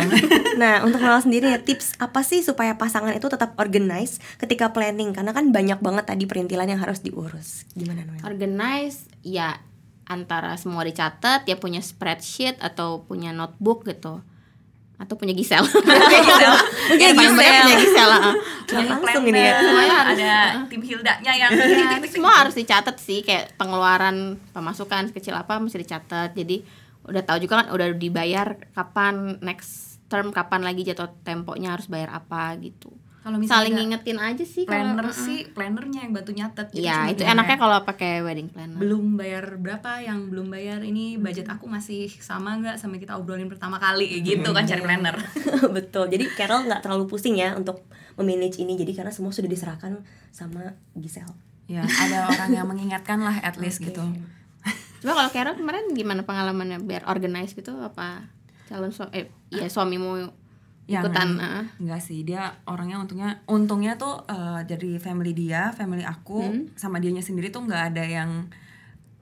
Nah, 0.61 0.85
untuk 0.87 1.01
Nala 1.03 1.19
sendiri 1.19 1.51
ya 1.51 1.59
tips 1.59 1.99
apa 1.99 2.23
sih 2.23 2.45
supaya 2.45 2.77
pasangan 2.79 3.17
itu 3.17 3.27
tetap 3.27 3.57
organize 3.59 4.23
ketika 4.39 4.71
planning? 4.71 5.17
Karena 5.17 5.33
kan 5.35 5.51
banyak 5.51 5.81
banget 5.81 6.05
tadi 6.07 6.25
perintilan 6.29 6.69
yang 6.69 6.81
harus 6.81 7.03
diurus. 7.03 7.67
Gimana 7.75 8.05
Noel? 8.07 8.23
Organize 8.23 9.09
ya 9.25 9.59
antara 10.09 10.57
semua 10.57 10.87
dicatat 10.89 11.45
dia 11.45 11.61
punya 11.61 11.85
spreadsheet 11.85 12.57
atau 12.65 13.05
punya 13.05 13.35
notebook 13.37 13.85
gitu 13.85 14.25
atau 14.99 15.15
punya 15.15 15.31
Gisel 15.31 15.63
Mungkin 16.91 16.99
Yang 17.01 17.15
paling 17.15 17.33
banyak 17.33 17.53
Gisel. 17.55 17.63
punya 17.63 17.79
Gisel 17.79 18.11
ah. 18.11 18.35
Udah 18.69 18.85
langsung 18.91 19.25
ini 19.25 19.41
ya. 19.41 19.55
Semuanya 19.57 19.95
harus- 19.97 20.19
ada 20.19 20.35
tim 20.67 20.83
Hildanya 20.83 21.33
yang 21.33 21.51
Iya, 21.55 21.89
semua 22.05 22.33
harus 22.37 22.55
dicatat 22.55 22.97
sih 22.99 23.23
kayak 23.23 23.55
pengeluaran 23.55 24.17
pemasukan 24.51 25.11
kecil 25.11 25.33
apa 25.33 25.57
mesti 25.57 25.79
dicatat. 25.79 26.35
Jadi 26.35 26.67
udah 27.05 27.23
tahu 27.23 27.39
juga 27.41 27.63
kan 27.63 27.71
udah 27.71 27.95
dibayar 27.95 28.47
kapan 28.71 29.39
next 29.41 29.97
term 30.07 30.29
kapan 30.29 30.61
lagi 30.61 30.83
jatuh 30.83 31.09
temponya 31.23 31.73
harus 31.73 31.87
bayar 31.87 32.13
apa 32.13 32.53
gitu 32.59 32.93
kalau 33.29 33.37
saling 33.45 33.77
ngingetin 33.77 34.17
aja 34.17 34.41
sih 34.41 34.65
planner 34.65 35.05
Mm-mm. 35.05 35.13
sih 35.13 35.45
plannernya 35.49 36.01
yang 36.03 36.11
bantu 36.11 36.33
nyatet 36.33 36.73
Iya, 36.73 36.97
cuma 36.99 37.13
itu 37.13 37.23
enaknya 37.23 37.57
kalau 37.57 37.77
pakai 37.83 38.21
wedding 38.21 38.49
planner. 38.49 38.75
belum 38.75 39.15
bayar 39.15 39.45
berapa 39.55 40.01
yang 40.01 40.27
belum 40.27 40.49
bayar 40.49 40.81
ini 40.81 41.15
budget 41.15 41.45
aku 41.47 41.65
masih 41.65 42.09
sama 42.09 42.57
nggak 42.57 42.77
sama 42.77 42.97
kita 42.97 43.15
obrolin 43.15 43.47
pertama 43.47 43.77
kali 43.77 44.25
gitu 44.25 44.49
kan 44.49 44.65
cari 44.65 44.81
planner 44.81 45.17
Betul. 45.77 46.09
Jadi 46.09 46.25
Carol 46.33 46.65
nggak 46.65 46.81
terlalu 46.81 47.05
pusing 47.05 47.37
ya 47.37 47.53
untuk 47.53 47.85
memanage 48.15 48.57
ini. 48.57 48.73
Jadi 48.73 48.93
karena 48.93 49.11
semua 49.11 49.29
sudah 49.29 49.47
diserahkan 49.47 50.01
sama 50.31 50.73
Giselle. 50.93 51.37
ya 51.67 51.85
ada 51.85 52.25
orang 52.27 52.51
yang 52.51 52.65
mengingatkan 52.65 53.21
lah 53.21 53.37
at 53.39 53.55
least 53.57 53.79
Oke. 53.79 53.93
gitu 53.93 54.01
Coba 54.99 55.13
kalau 55.15 55.31
Carol 55.31 55.55
kemarin 55.55 55.93
gimana 55.93 56.25
pengalamannya 56.25 56.81
biar 56.81 57.05
organize 57.05 57.53
gitu 57.53 57.77
apa 57.77 58.25
calon 58.67 58.89
suami 58.89 59.13
eh 59.15 59.25
ya 59.49 59.67
suamimu 59.67 60.27
Yang 60.89 61.05
ikutan 61.07 61.29
ah. 61.37 61.65
Enggak 61.77 62.01
sih, 62.01 62.25
dia 62.25 62.43
orangnya 62.65 62.97
untungnya 62.97 63.45
untungnya 63.45 63.95
tuh 63.95 64.25
eh, 64.25 64.65
dari 64.65 64.97
family 64.97 65.33
dia, 65.33 65.69
family 65.71 66.01
aku 66.03 66.41
Hmm. 66.41 66.65
sama 66.75 66.97
dianya 66.97 67.21
sendiri 67.21 67.49
tuh 67.49 67.63
nggak 67.63 67.93
ada 67.93 68.03
yang 68.03 68.49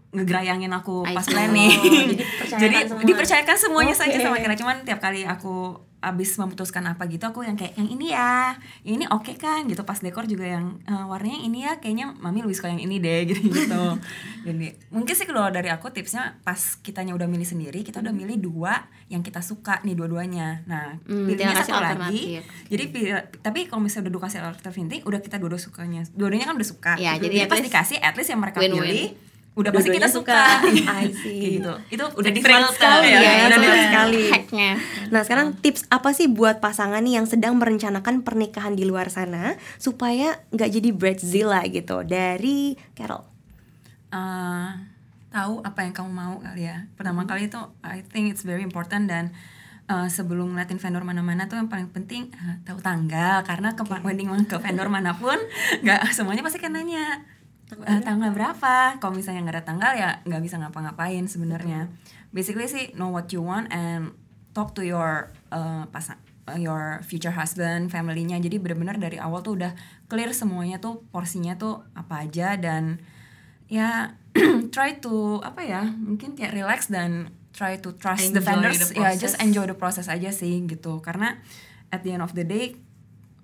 ngegerayangin 0.08 0.72
aku 0.72 1.04
I 1.04 1.12
pas 1.12 1.26
planning. 1.26 1.68
Oh, 1.68 1.82
jadi 1.84 1.98
dipercayakan 2.16 2.56
jadi 2.56 2.76
semua. 2.86 3.02
dipercayakan 3.04 3.56
semuanya 3.58 3.94
saja 3.94 4.14
Oke. 4.14 4.22
sama 4.22 4.36
Kira. 4.38 4.54
Cuman 4.54 4.76
tiap 4.82 4.98
kali 4.98 5.26
aku 5.26 5.76
abis 5.98 6.36
memutuskan 6.36 6.84
apa 6.84 7.04
gitu 7.04 7.24
aku 7.24 7.40
yang 7.40 7.54
kayak 7.54 7.74
yang 7.74 7.88
ini 7.88 8.10
ya, 8.10 8.54
yang 8.82 8.96
ini 8.96 9.06
oke 9.06 9.34
kan 9.34 9.64
gitu. 9.64 9.82
Pas 9.82 9.96
dekor 9.96 10.24
juga 10.24 10.46
yang 10.46 10.78
"Eh, 10.82 11.04
warnanya 11.04 11.40
ini 11.40 11.58
ya, 11.60 11.76
kayaknya 11.76 12.12
mami 12.14 12.40
lebih 12.40 12.54
suka 12.54 12.68
yang 12.68 12.78
ini 12.80 12.96
deh 12.96 13.26
gitu 13.26 13.42
gitu. 13.50 13.84
jadi 14.42 14.66
mungkin 14.88 15.12
sih 15.12 15.24
kalau 15.24 15.48
dari 15.48 15.66
aku 15.66 15.88
tipsnya 15.88 16.38
pas 16.40 16.56
kitanya 16.78 17.12
udah 17.12 17.24
milih 17.24 17.44
sendiri, 17.44 17.80
kita 17.80 17.98
udah 17.98 18.12
milih 18.12 18.38
dua 18.38 18.78
yang 19.06 19.20
kita 19.20 19.40
suka 19.40 19.82
nih 19.82 19.92
dua-duanya. 19.92 20.62
Nah, 20.64 20.98
Hmm, 21.02 21.26
pilihnya 21.26 21.54
kasih 21.54 21.64
satu 21.68 21.80
lagi 21.80 21.86
alternatif. 21.88 22.42
jadi 22.66 22.84
tapi 23.36 23.60
kalau 23.64 23.80
misalnya 23.80 24.06
udah 24.06 24.14
dikasih 24.16 24.38
alternatif 24.40 24.78
inti 24.78 24.96
udah 25.02 25.20
kita 25.20 25.36
dua-dua 25.36 25.58
sukanya 25.58 26.02
dua-duanya 26.10 26.46
kan 26.46 26.54
udah 26.54 26.68
suka 26.68 26.92
Ya, 26.96 27.14
jadi 27.16 27.36
at 27.40 27.48
pas 27.48 27.58
dikasih 27.60 27.98
at 27.98 28.14
least 28.14 28.28
yang 28.28 28.38
mereka 28.38 28.58
win-win. 28.58 28.82
pilih 28.82 29.06
udah 29.56 29.72
pasti 29.72 29.88
kita 29.88 30.04
suka, 30.12 30.60
suka. 30.60 30.92
I 31.00 31.08
see. 31.16 31.40
Kayak 31.40 31.52
gitu 31.56 31.72
itu 31.96 32.04
udah 32.20 32.30
di 32.30 32.40
sekali 32.44 33.08
ya, 33.08 33.48
udah 33.48 33.56
smart 33.56 33.72
di- 33.72 33.86
sekali. 33.88 34.22
hacknya. 34.28 34.70
Nah 35.08 35.20
sekarang 35.24 35.56
tips 35.64 35.88
apa 35.88 36.12
sih 36.12 36.28
buat 36.28 36.60
pasangan 36.60 37.00
nih 37.00 37.16
yang 37.16 37.26
sedang 37.26 37.56
merencanakan 37.56 38.20
pernikahan 38.20 38.76
di 38.76 38.84
luar 38.84 39.08
sana 39.08 39.56
supaya 39.80 40.44
nggak 40.52 40.70
jadi 40.76 40.88
bridezilla 40.92 41.64
gitu 41.72 42.04
dari 42.04 42.76
Carol. 42.92 43.24
Eh, 44.12 44.68
tahu 45.32 45.64
apa 45.64 45.88
yang 45.88 45.92
kamu 45.96 46.10
mau 46.12 46.34
kali 46.40 46.68
ya 46.68 46.88
pertama 46.96 47.24
kali 47.24 47.48
itu 47.48 47.60
I 47.80 48.00
think 48.04 48.32
it's 48.32 48.44
very 48.44 48.60
important 48.60 49.08
dan 49.08 49.32
eh, 49.88 50.08
sebelum 50.12 50.52
ngeliatin 50.52 50.76
vendor 50.76 51.04
mana-mana 51.04 51.48
tuh 51.48 51.56
yang 51.56 51.72
paling 51.72 51.88
penting 51.92 52.28
eh, 52.32 52.56
tahu 52.64 52.80
tanggal 52.84 53.40
karena 53.44 53.72
ke 53.72 53.84
wedding 54.04 54.28
ke 54.44 54.56
vendor 54.60 54.92
mana 54.92 55.16
pun 55.16 55.36
nggak 55.84 56.12
semuanya 56.12 56.44
pasti 56.44 56.60
kan 56.60 56.76
nanya 56.76 57.24
"Eh, 57.66 58.00
tanggal 58.06 58.30
berapa? 58.30 58.94
Kalau 59.02 59.14
misalnya 59.14 59.42
nggak 59.42 59.56
ada 59.58 59.64
tanggal 59.66 59.92
ya 59.98 60.10
nggak 60.22 60.42
bisa 60.42 60.56
ngapa-ngapain 60.62 61.26
sebenarnya. 61.26 61.90
Basically 62.30 62.70
sih 62.70 62.94
know 62.94 63.10
what 63.10 63.26
you 63.34 63.42
want 63.42 63.66
and 63.74 64.14
talk 64.54 64.72
to 64.78 64.86
your 64.86 65.34
uh, 65.50 65.84
pasang 65.90 66.16
uh, 66.46 66.54
your 66.54 67.02
future 67.02 67.34
husband, 67.34 67.90
family-nya. 67.90 68.38
Jadi 68.38 68.62
benar-benar 68.62 69.02
dari 69.02 69.18
awal 69.18 69.42
tuh 69.42 69.58
udah 69.58 69.74
clear 70.06 70.30
semuanya 70.30 70.78
tuh 70.78 71.02
porsinya 71.10 71.58
tuh 71.58 71.82
apa 71.98 72.22
aja 72.22 72.54
dan 72.54 73.02
ya 73.66 74.14
try 74.74 75.02
to 75.02 75.42
apa 75.42 75.66
ya 75.66 75.82
mungkin 75.82 76.38
kayak 76.38 76.54
relax 76.54 76.86
dan 76.86 77.34
try 77.50 77.82
to 77.82 77.98
trust 77.98 78.30
the 78.30 78.38
Enjoy 78.38 78.46
vendors. 78.46 78.78
The 78.78 78.94
ya 78.94 79.10
process. 79.10 79.22
just 79.26 79.36
enjoy 79.42 79.66
the 79.66 79.74
process 79.74 80.06
aja 80.06 80.30
sih 80.30 80.62
gitu. 80.70 81.02
Karena 81.02 81.34
at 81.90 82.06
the 82.06 82.14
end 82.14 82.22
of 82.22 82.30
the 82.38 82.46
day 82.46 82.78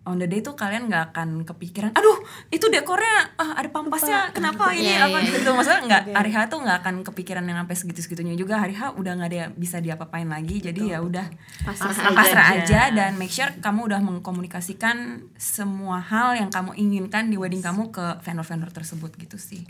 on 0.03 0.19
the 0.19 0.27
day 0.27 0.43
tuh 0.43 0.59
kalian 0.59 0.91
nggak 0.91 1.15
akan 1.15 1.47
kepikiran 1.47 1.95
aduh 1.95 2.19
itu 2.51 2.67
dekornya 2.67 3.33
ah, 3.39 3.55
ada 3.55 3.71
pampasnya 3.71 4.35
kenapa 4.35 4.75
ini 4.75 4.93
Iya, 4.93 5.07
apa 5.07 5.19
iya, 5.23 5.31
gitu. 5.31 5.51
Maksudnya 5.55 5.81
nggak 5.87 6.03
hari 6.11 6.31
H 6.35 6.39
tuh 6.51 6.59
nggak 6.59 6.77
akan 6.83 6.95
kepikiran 7.07 7.45
yang 7.47 7.59
sampai 7.63 7.77
segitu 7.79 8.01
segitunya 8.03 8.35
juga. 8.35 8.59
Hari 8.59 8.75
H 8.75 8.99
udah 8.99 9.13
nggak 9.15 9.29
ada 9.31 9.39
yang 9.47 9.51
bisa 9.55 9.79
diapa-apain 9.79 10.27
lagi 10.27 10.59
jadi 10.59 10.81
ya 10.95 10.99
udah 11.01 11.27
Pasrah 11.63 11.95
pasrah, 11.95 12.11
aja. 12.11 12.19
pasrah 12.19 12.47
aja. 12.59 12.81
dan 12.91 13.11
make 13.15 13.31
sure 13.31 13.49
kamu 13.63 13.87
udah 13.95 14.01
mengkomunikasikan 14.03 15.29
semua 15.39 16.03
hal 16.03 16.35
yang 16.35 16.51
kamu 16.51 16.75
inginkan 16.75 17.31
di 17.31 17.39
wedding 17.39 17.63
kamu 17.63 17.95
ke 17.95 18.19
vendor-vendor 18.27 18.75
tersebut 18.75 19.15
gitu 19.15 19.39
sih. 19.39 19.63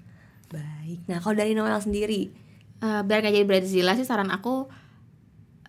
Baik. 0.48 1.04
Nah 1.12 1.20
kalau 1.20 1.36
dari 1.36 1.52
Noel 1.52 1.76
sendiri, 1.76 2.32
Eh, 2.82 3.02
biar 3.06 3.22
gak 3.22 3.30
jadi 3.30 3.46
Brazila 3.46 3.94
sih 3.94 4.02
saran 4.02 4.34
aku 4.34 4.66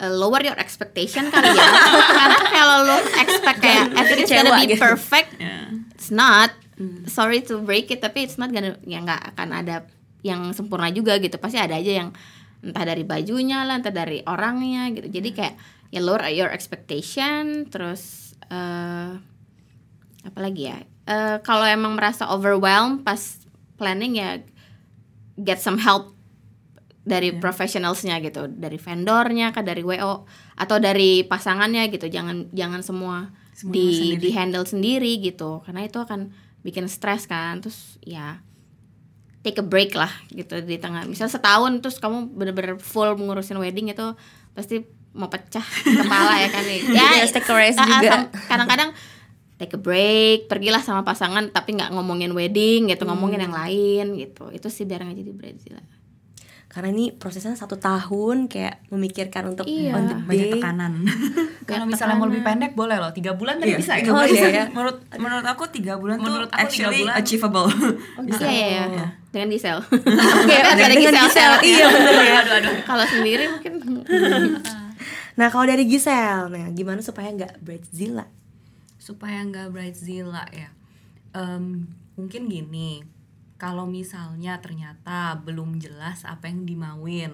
lower 0.02 0.42
your 0.42 0.58
expectation 0.58 1.30
kali 1.30 1.54
ya. 1.54 1.68
Karena 2.18 2.40
kalau 2.50 2.78
lo 2.88 2.98
expect 3.20 3.60
kayak 3.62 3.94
everything's 3.94 4.32
gonna 4.34 4.58
be 4.58 4.74
gitu. 4.74 4.82
perfect 4.82 5.30
it's 5.94 6.10
not. 6.10 6.52
Hmm. 6.74 7.06
sorry 7.06 7.46
to 7.46 7.62
break 7.62 7.94
it 7.94 8.02
tapi 8.02 8.26
it's 8.26 8.42
not 8.42 8.50
gonna 8.50 8.74
ya 8.82 8.98
nggak 8.98 9.38
akan 9.38 9.50
ada 9.54 9.86
yang 10.26 10.50
sempurna 10.58 10.90
juga 10.90 11.22
gitu. 11.22 11.38
Pasti 11.38 11.62
ada 11.62 11.78
aja 11.78 12.02
yang 12.02 12.10
entah 12.64 12.88
dari 12.88 13.06
bajunya 13.06 13.62
lah 13.62 13.78
entah 13.78 13.94
dari 13.94 14.26
orangnya 14.26 14.90
gitu. 14.96 15.08
Jadi 15.22 15.30
kayak 15.38 15.56
ya 15.94 16.02
lower 16.02 16.26
your 16.34 16.50
expectation 16.50 17.70
terus 17.70 18.34
eh 18.50 19.14
apa 20.24 20.40
lagi 20.40 20.72
ya? 20.72 20.82
Eh, 21.04 21.38
kalau 21.44 21.68
emang 21.68 22.00
merasa 22.00 22.32
overwhelmed 22.32 23.04
pas 23.04 23.20
planning 23.76 24.18
ya 24.18 24.40
get 25.36 25.60
some 25.60 25.76
help 25.76 26.16
dari 27.04 27.36
professionalsnya 27.36 28.24
gitu 28.24 28.48
dari 28.48 28.80
vendornya 28.80 29.52
kah 29.52 29.60
dari 29.60 29.84
wo 29.84 30.24
atau 30.56 30.78
dari 30.80 31.24
pasangannya 31.24 31.92
gitu. 31.92 32.08
Jangan 32.08 32.50
jangan 32.52 32.80
semua 32.80 33.30
Semuanya 33.52 33.76
di 33.76 33.86
sendiri. 33.92 34.20
di 34.20 34.30
handle 34.32 34.66
sendiri 34.66 35.12
gitu. 35.20 35.60
Karena 35.62 35.84
itu 35.84 36.00
akan 36.00 36.32
bikin 36.64 36.88
stres 36.88 37.28
kan. 37.28 37.60
Terus 37.60 38.00
ya 38.00 38.40
take 39.44 39.60
a 39.60 39.66
break 39.66 39.92
lah 39.94 40.12
gitu 40.32 40.64
di 40.64 40.80
tengah. 40.80 41.04
Misal 41.04 41.28
setahun 41.28 41.84
terus 41.84 42.00
kamu 42.00 42.32
bener-bener 42.32 42.80
full 42.80 43.12
ngurusin 43.14 43.60
wedding 43.60 43.92
itu 43.92 44.16
pasti 44.56 44.80
mau 45.12 45.28
pecah 45.28 45.62
kepala 46.00 46.40
ya 46.40 46.50
kan. 46.50 46.64
Jadi 46.64 46.80
ya 46.98 47.28
take 47.28 47.46
a 47.46 47.54
rest 47.54 47.78
juga. 47.78 48.32
kadang-kadang 48.48 48.96
take 49.60 49.76
a 49.76 49.80
break 49.80 50.48
pergilah 50.48 50.80
sama 50.80 51.04
pasangan 51.04 51.52
tapi 51.52 51.76
nggak 51.76 51.92
ngomongin 51.92 52.32
wedding 52.32 52.88
gitu 52.88 53.04
ngomongin 53.04 53.44
Hmm. 53.44 53.46
yang 53.52 53.56
lain 53.60 54.06
gitu. 54.18 54.48
Itu 54.56 54.72
sih 54.72 54.88
biar 54.88 55.04
nggak 55.04 55.20
jadi 55.20 55.32
bridezilla 55.36 55.84
karena 56.74 56.90
ini 56.90 57.14
prosesnya 57.14 57.54
satu 57.54 57.78
tahun 57.78 58.50
kayak 58.50 58.90
memikirkan 58.90 59.46
untuk 59.48 59.64
Iya. 59.64 59.94
on 59.94 60.04
the 60.04 60.16
banyak 60.20 60.48
day. 60.48 60.54
tekanan 60.58 60.94
Kalau 61.70 61.86
misalnya 61.86 62.18
mau 62.18 62.26
lebih 62.26 62.42
pendek 62.42 62.74
boleh 62.74 62.98
loh, 62.98 63.14
tiga 63.14 63.32
bulan 63.32 63.56
tadi 63.56 63.72
Iya, 63.72 63.78
bisa 63.78 63.94
tiga 63.96 64.04
ya. 64.04 64.10
Oh, 64.10 64.18
bulan 64.18 64.28
iya, 64.28 64.34
bisa. 64.34 64.48
ya. 64.52 64.66
menurut 64.76 64.98
menurut 65.16 65.46
aku 65.46 65.64
tiga 65.70 65.94
bulan 65.96 66.18
Menurut 66.18 66.34
tuh 66.44 66.50
aku 66.50 66.66
tiga 66.66 66.66
actually 66.66 67.00
bulan. 67.00 67.16
achievable 67.16 67.68
Iya 68.34 68.50
iya 68.50 68.84
iya. 68.90 69.08
Dengan 69.30 69.48
Gisel. 69.50 69.78
Oke, 69.80 70.56
Ada 70.56 70.84
syaratnya. 71.28 71.62
Iya 71.66 71.86
bener 71.88 72.14
ya. 72.20 72.36
aduh, 72.40 72.56
aduh. 72.60 72.74
Kalau 72.84 73.06
sendiri 73.08 73.44
mungkin 73.48 73.74
Nah 75.34 75.48
kalau 75.50 75.66
dari 75.66 75.84
Gisel, 75.84 76.46
nah 76.48 76.70
gimana 76.70 77.00
supaya 77.00 77.30
nggak 77.30 77.60
bridezilla? 77.60 78.26
supaya 78.98 79.44
nggak 79.44 79.68
bridezilla 79.70 80.48
ya 80.50 80.72
Em, 81.34 81.84
mungkin 82.14 82.46
gini 82.46 83.04
kalau 83.58 83.88
misalnya 83.88 84.60
ternyata 84.60 85.40
belum 85.42 85.80
jelas 85.80 86.26
apa 86.26 86.50
yang 86.50 86.66
dimauin 86.68 87.34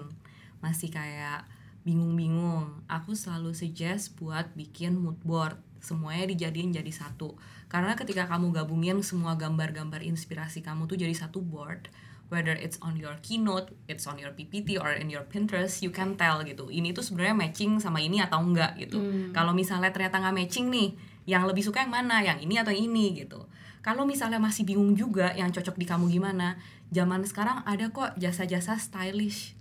masih 0.60 0.92
kayak 0.92 1.48
bingung-bingung 1.82 2.84
aku 2.86 3.16
selalu 3.16 3.56
suggest 3.56 4.16
buat 4.20 4.52
bikin 4.52 5.00
mood 5.00 5.16
board 5.24 5.56
semuanya 5.80 6.28
dijadiin 6.28 6.76
jadi 6.76 6.92
satu 6.92 7.40
karena 7.72 7.96
ketika 7.96 8.28
kamu 8.28 8.52
gabungin 8.52 9.00
semua 9.00 9.40
gambar-gambar 9.40 10.04
inspirasi 10.04 10.60
kamu 10.60 10.84
tuh 10.84 11.00
jadi 11.00 11.16
satu 11.16 11.40
board 11.40 11.88
whether 12.30 12.54
it's 12.54 12.78
on 12.80 12.94
your 12.94 13.18
keynote, 13.20 13.74
it's 13.90 14.06
on 14.06 14.16
your 14.16 14.30
PPT 14.30 14.78
or 14.78 14.94
in 14.94 15.10
your 15.10 15.26
Pinterest, 15.26 15.82
you 15.82 15.90
can 15.90 16.14
tell 16.14 16.40
gitu. 16.46 16.70
Ini 16.70 16.94
tuh 16.94 17.02
sebenarnya 17.02 17.34
matching 17.34 17.82
sama 17.82 17.98
ini 17.98 18.22
atau 18.22 18.38
enggak 18.38 18.78
gitu. 18.78 19.02
Kalau 19.34 19.50
misalnya 19.50 19.90
ternyata 19.90 20.22
nggak 20.22 20.34
matching 20.38 20.70
nih, 20.70 20.94
yang 21.26 21.44
lebih 21.44 21.66
suka 21.66 21.82
yang 21.82 21.92
mana, 21.92 22.22
yang 22.22 22.38
ini 22.38 22.56
atau 22.56 22.70
yang 22.70 22.86
ini 22.86 23.26
gitu. 23.26 23.44
Kalau 23.80 24.04
misalnya 24.04 24.36
masih 24.36 24.62
bingung 24.62 24.92
juga 24.92 25.32
yang 25.32 25.48
cocok 25.48 25.74
di 25.74 25.84
kamu 25.84 26.08
gimana, 26.08 26.60
zaman 26.88 27.24
sekarang 27.24 27.64
ada 27.64 27.88
kok 27.88 28.12
jasa-jasa 28.14 28.76
stylish. 28.76 29.56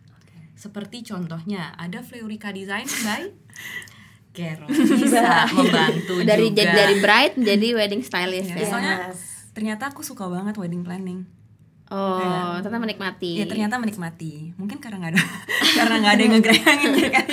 Seperti 0.54 1.04
contohnya 1.04 1.72
ada 1.74 2.04
Fleurica 2.04 2.52
Design 2.52 2.84
by 2.84 3.32
Carol 4.36 4.68
bisa 4.70 5.48
membantu 5.50 6.22
dari 6.22 6.52
juga. 6.52 6.68
dari 6.70 6.96
bride 6.98 7.36
jadi 7.36 7.68
wedding 7.74 8.04
stylist 8.04 8.52
Ya, 8.52 8.58
ya. 8.58 8.68
soalnya 8.68 8.96
Yes. 9.08 9.20
ternyata 9.52 9.90
aku 9.90 10.04
suka 10.04 10.28
banget 10.28 10.54
wedding 10.56 10.84
planning 10.84 11.26
Oh, 11.90 12.22
ternyata 12.56 12.78
menikmati. 12.80 13.32
ya 13.36 13.46
ternyata 13.46 13.76
menikmati 13.76 14.54
mungkin 14.56 14.78
karena 14.78 15.02
nggak 15.02 15.12
ada 15.12 15.24
karena 15.78 15.96
nggak 15.98 16.14
ada 16.14 16.22
yang 16.22 16.34
ngegerayangin 16.34 16.92
ya 16.96 17.10
kan 17.12 17.26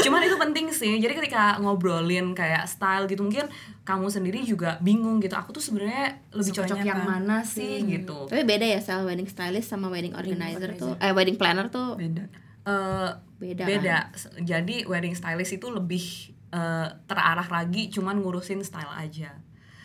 cuman 0.00 0.20
itu 0.22 0.36
penting 0.38 0.66
sih 0.70 0.94
jadi 0.96 1.12
ketika 1.12 1.58
ngobrolin 1.58 2.30
kayak 2.30 2.62
style 2.64 3.04
gitu 3.04 3.20
mungkin 3.20 3.50
kamu 3.82 4.06
sendiri 4.06 4.40
juga 4.40 4.78
bingung 4.78 5.18
gitu 5.18 5.34
aku 5.34 5.50
tuh 5.50 5.58
sebenarnya 5.60 6.14
lebih 6.30 6.46
Sukanya 6.48 6.62
cocok 6.68 6.78
yang 6.80 6.94
apa? 6.96 7.10
mana 7.10 7.36
sih 7.42 7.82
gitu 7.82 8.18
Tapi 8.24 8.42
beda 8.44 8.64
ya 8.64 8.78
sel 8.78 9.02
wedding 9.02 9.26
stylist 9.26 9.66
sama 9.66 9.88
wedding 9.88 10.14
organizer 10.14 10.70
tuh. 10.72 10.94
Eh 10.96 11.10
wedding 11.10 11.34
planner 11.34 11.66
tuh 11.66 11.94
beda 11.94 12.30
Eh, 12.62 13.10
beda. 13.40 13.64
beda 13.64 13.98
kan? 14.06 14.44
Jadi 14.44 14.84
wedding 14.84 15.12
stylist 15.12 15.52
itu 15.52 15.66
lebih 15.68 16.04
eh, 16.48 16.86
terarah 17.04 17.48
lagi 17.48 17.88
cuman 17.88 18.14
ngurusin 18.16 18.60
style 18.60 18.88
aja 18.90 19.34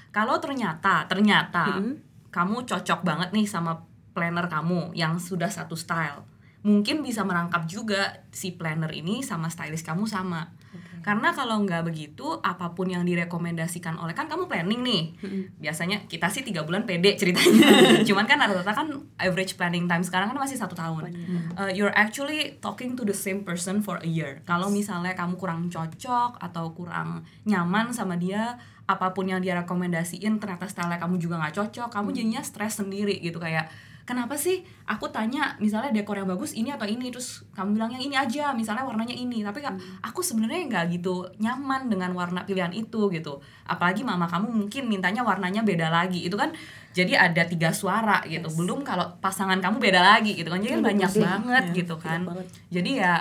kalau 0.10 0.38
ternyata 0.38 1.08
ternyata 1.08 1.82
kamu 2.30 2.62
cocok 2.64 3.02
banget 3.02 3.32
nih 3.32 3.44
sama 3.44 3.90
planner 4.14 4.48
kamu 4.48 4.94
yang 4.94 5.18
sudah 5.18 5.50
satu 5.50 5.74
style. 5.76 6.24
Mungkin 6.64 7.04
bisa 7.04 7.28
merangkap 7.28 7.68
juga 7.68 8.24
si 8.32 8.56
planner 8.56 8.94
ini 8.96 9.20
sama 9.20 9.52
stylist 9.52 9.84
kamu 9.84 10.08
sama. 10.08 10.48
Karena 11.04 11.36
kalau 11.36 11.60
nggak 11.68 11.84
begitu 11.84 12.40
apa 12.40 12.72
pun 12.72 12.88
yang 12.88 13.04
direkomendasikan 13.04 14.00
oleh 14.00 14.16
kan 14.16 14.32
kamu 14.32 14.48
planning 14.48 14.82
nih. 14.82 15.04
Biasanya 15.60 16.08
kita 16.08 16.32
sih 16.32 16.48
tiga 16.48 16.64
bulan 16.64 16.88
pede 16.88 17.20
ceritanya. 17.20 17.76
Cuman 18.08 18.24
kan 18.24 18.40
rata-rata 18.40 18.72
kan 18.72 18.88
average 19.20 19.60
planning 19.60 19.86
time 19.92 20.02
sekarang 20.02 20.32
kan 20.32 20.40
masih 20.40 20.56
satu 20.56 20.74
tahun. 20.80 21.12
Uh, 21.60 21.68
you're 21.76 21.92
actually 21.94 22.56
talking 22.64 22.96
to 22.96 23.04
the 23.04 23.14
same 23.14 23.44
person 23.44 23.84
for 23.84 24.00
a 24.00 24.08
year. 24.08 24.40
Kalau 24.48 24.72
misalnya 24.72 25.12
kamu 25.12 25.36
kurang 25.36 25.68
cocok 25.68 26.40
atau 26.40 26.72
kurang 26.72 27.28
nyaman 27.44 27.92
sama 27.92 28.16
dia 28.16 28.56
apa 28.88 29.12
pun 29.12 29.28
yang 29.28 29.44
dia 29.44 29.60
rekomendasiin 29.60 30.40
ternyata 30.40 30.68
style 30.68 30.92
kamu 30.96 31.16
juga 31.20 31.40
nggak 31.40 31.56
cocok 31.56 31.88
kamu 31.92 32.16
jadinya 32.16 32.40
stres 32.40 32.80
sendiri 32.80 33.20
gitu. 33.20 33.44
Kayak 33.44 33.68
kenapa 34.04 34.36
sih 34.36 34.64
aku 34.84 35.08
tanya 35.10 35.56
misalnya 35.64 35.96
dekor 35.96 36.20
yang 36.20 36.28
bagus 36.28 36.52
ini 36.56 36.72
atau 36.72 36.88
ini? 36.88 37.10
Terus 37.12 37.48
kamu 37.56 37.80
bilang 37.80 37.92
yang 37.96 38.04
ini 38.04 38.16
aja 38.16 38.52
misalnya 38.52 38.84
warnanya 38.84 39.16
ini. 39.16 39.42
Tapi 39.44 39.64
kak 39.64 39.76
aku 40.04 40.20
sebenarnya 40.20 40.68
nggak 40.68 40.86
gitu 41.00 41.28
nyaman 41.40 41.88
dengan 41.88 42.12
warna 42.16 42.44
pilihan 42.44 42.72
itu 42.76 43.08
gitu. 43.12 43.40
Apalagi 43.68 44.04
mama 44.04 44.28
kamu 44.28 44.52
mungkin 44.52 44.92
mintanya 44.92 45.24
warnanya 45.24 45.64
beda 45.64 45.88
lagi. 45.88 46.24
Itu 46.28 46.36
kan 46.36 46.52
jadi 46.92 47.18
ada 47.32 47.48
tiga 47.48 47.72
suara 47.72 48.22
gitu. 48.28 48.48
Belum 48.54 48.84
kalau 48.84 49.08
pasangan 49.24 49.58
kamu 49.64 49.80
beda 49.80 50.02
lagi 50.04 50.36
gitu 50.36 50.52
kan. 50.52 50.60
Jadi 50.60 50.80
kan 50.80 50.84
banyak 50.84 51.12
banget 51.18 51.64
gitu 51.74 51.96
kan. 51.98 52.28
jadi 52.68 52.92
ya 52.92 53.14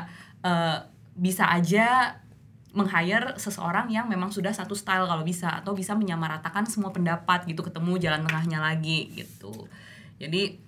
eh, 0.43 0.77
bisa 1.15 1.47
aja 1.47 2.19
meng-hire 2.73 3.37
seseorang 3.37 3.93
yang 3.93 4.09
memang 4.09 4.33
sudah 4.33 4.51
satu 4.51 4.75
style 4.75 5.07
kalau 5.07 5.23
bisa. 5.23 5.63
Atau 5.63 5.79
bisa 5.79 5.95
menyamaratakan 5.95 6.67
semua 6.67 6.91
pendapat 6.91 7.47
gitu 7.47 7.63
ketemu 7.63 8.03
jalan 8.03 8.27
tengahnya 8.27 8.59
lagi 8.59 9.15
gitu. 9.15 9.71
Jadi 10.23 10.62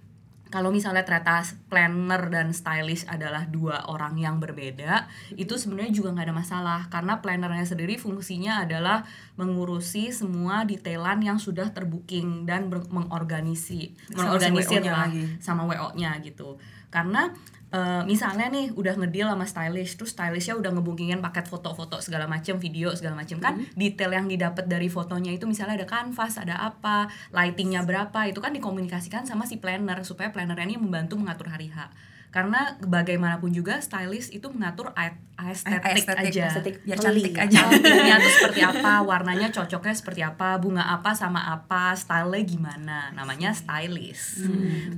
kalau 0.55 0.71
misalnya 0.71 1.03
ternyata 1.03 1.43
planner 1.67 2.31
dan 2.31 2.55
stylist 2.55 3.11
adalah 3.11 3.43
dua 3.51 3.91
orang 3.91 4.15
yang 4.15 4.39
berbeda 4.39 5.11
itu 5.35 5.59
sebenarnya 5.59 5.91
juga 5.91 6.15
nggak 6.15 6.31
ada 6.31 6.37
masalah. 6.39 6.81
Karena 6.95 7.19
plannernya 7.19 7.67
sendiri 7.67 7.99
fungsinya 7.99 8.63
adalah 8.63 9.03
mengurusi 9.35 10.15
semua 10.15 10.63
detailan 10.63 11.19
yang 11.19 11.39
sudah 11.43 11.75
terbooking 11.75 12.47
dan 12.47 12.71
mengorganisir 12.71 13.91
WO-nya 14.15 14.81
lah 14.95 15.11
lagi. 15.11 15.25
sama 15.43 15.67
WO-nya 15.67 16.23
gitu. 16.23 16.55
Karena 16.95 17.35
eh, 17.75 18.03
misalnya 18.07 18.47
nih 18.47 18.71
udah 18.71 18.95
ngedeal 18.95 19.35
sama 19.35 19.47
stylist 19.51 19.99
terus 19.99 20.15
stylistnya 20.15 20.55
udah 20.55 20.71
ngebookingin 20.79 21.19
paket 21.19 21.51
foto-foto 21.51 21.99
segala 21.99 22.31
macam 22.31 22.63
video 22.63 22.95
segala 22.95 23.19
macam 23.19 23.43
kan 23.43 23.59
detail 23.75 24.15
yang 24.15 24.31
didapat 24.31 24.71
dari 24.71 24.87
fotonya 24.87 25.35
itu 25.35 25.51
misalnya 25.51 25.83
ada 25.83 25.89
kanvas 25.91 26.39
ada 26.39 26.55
apa 26.63 27.11
lightingnya 27.35 27.83
berapa 27.83 28.31
itu 28.31 28.39
kan 28.39 28.55
dikomunikasikan 28.55 29.27
sama 29.27 29.51
si 29.51 29.59
planner 29.59 30.07
supaya 30.07 30.31
plannernya 30.31 30.71
ini 30.71 30.79
membantu 30.79 31.19
mengatur 31.19 31.51
hari 31.51 31.75
H 31.75 31.91
karena 32.35 32.75
bagaimanapun 32.83 33.55
juga 33.55 33.79
stylist 33.79 34.35
itu 34.35 34.51
mengatur 34.51 34.91
estetik, 35.39 36.03
Estetik, 36.03 36.35
aja 36.35 36.43
estetik 36.51 36.77
biar 36.83 36.99
Peli. 36.99 37.23
cantik 37.31 37.37
aja 37.39 37.59
cantiknya 37.71 38.17
tuh 38.19 38.33
seperti 38.43 38.61
apa, 38.67 38.93
warnanya 39.07 39.49
cocoknya 39.55 39.95
seperti 39.95 40.21
apa, 40.27 40.59
bunga 40.59 40.83
apa 40.83 41.15
sama 41.15 41.39
apa, 41.47 41.95
style 41.95 42.35
gimana, 42.43 43.15
namanya 43.15 43.55
stylist. 43.55 44.43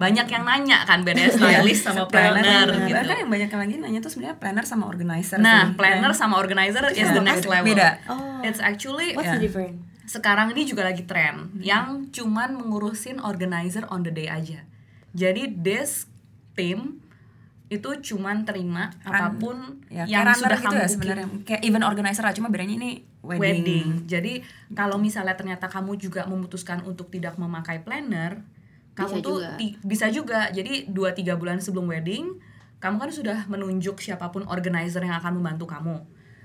Banyak 0.01 0.27
yang 0.33 0.45
nanya 0.49 0.89
kan 0.89 1.05
beda 1.05 1.29
stylist 1.29 1.85
sama 1.85 2.09
planner 2.09 2.73
gitu. 2.73 2.97
bahkan 2.97 3.17
yang 3.21 3.29
banyak 3.29 3.51
lagi 3.53 3.75
nanya 3.85 4.01
tuh 4.01 4.17
sebenarnya 4.17 4.41
planner 4.41 4.65
sama 4.65 4.89
organizer 4.89 5.37
Nah, 5.37 5.69
sih. 5.69 5.77
planner 5.77 6.13
sama 6.17 6.41
organizer 6.41 6.89
is 6.97 7.09
the 7.13 7.21
next 7.21 7.45
level. 7.45 7.69
Beda. 7.69 8.01
Oh. 8.09 8.41
It's 8.41 8.65
actually 8.65 9.13
What's 9.13 9.29
ya, 9.29 9.37
the 9.37 9.45
difference? 9.45 9.77
sekarang 10.09 10.57
ini 10.57 10.65
juga 10.65 10.89
lagi 10.89 11.05
tren 11.05 11.53
yang 11.61 12.09
cuman 12.15 12.57
mengurusin 12.57 13.21
organizer 13.21 13.85
on 13.93 14.07
the 14.07 14.13
day 14.15 14.25
aja. 14.31 14.65
Jadi 15.13 15.53
this 15.53 16.09
team 16.57 17.05
itu 17.67 18.15
cuman 18.15 18.47
terima 18.47 18.95
apa 19.03 19.35
pun 19.43 19.83
ya, 19.91 20.07
yang 20.07 20.23
kayak 20.23 20.39
sudah 20.39 20.59
gitu 20.59 20.67
kamu 20.71 20.79
ya 20.79 20.87
sebenarnya 20.87 21.27
kayak 21.43 21.63
event 21.67 21.83
organizer 21.83 22.23
lah 22.23 22.31
cuma 22.31 22.47
bedanya 22.47 22.79
ini 22.79 22.91
wedding, 23.27 23.43
wedding. 23.43 23.89
Jadi 24.07 24.33
kalau 24.73 24.97
misalnya 25.03 25.35
ternyata 25.35 25.67
kamu 25.67 25.99
juga 25.99 26.25
memutuskan 26.31 26.87
untuk 26.87 27.11
tidak 27.11 27.35
memakai 27.35 27.83
planner, 27.83 28.39
kamu 28.95 29.19
Bisa 29.19 29.27
tuh 29.27 29.39
juga. 29.43 29.83
bisa 29.83 30.07
juga. 30.15 30.41
Jadi 30.55 30.87
2 30.89 30.95
3 30.95 31.35
bulan 31.35 31.59
sebelum 31.59 31.91
wedding, 31.91 32.39
kamu 32.79 32.97
kan 33.03 33.11
sudah 33.11 33.39
menunjuk 33.51 33.99
siapa 33.99 34.31
pun 34.31 34.47
organizer 34.47 35.03
yang 35.03 35.19
akan 35.19 35.43
membantu 35.43 35.67
kamu. 35.67 35.97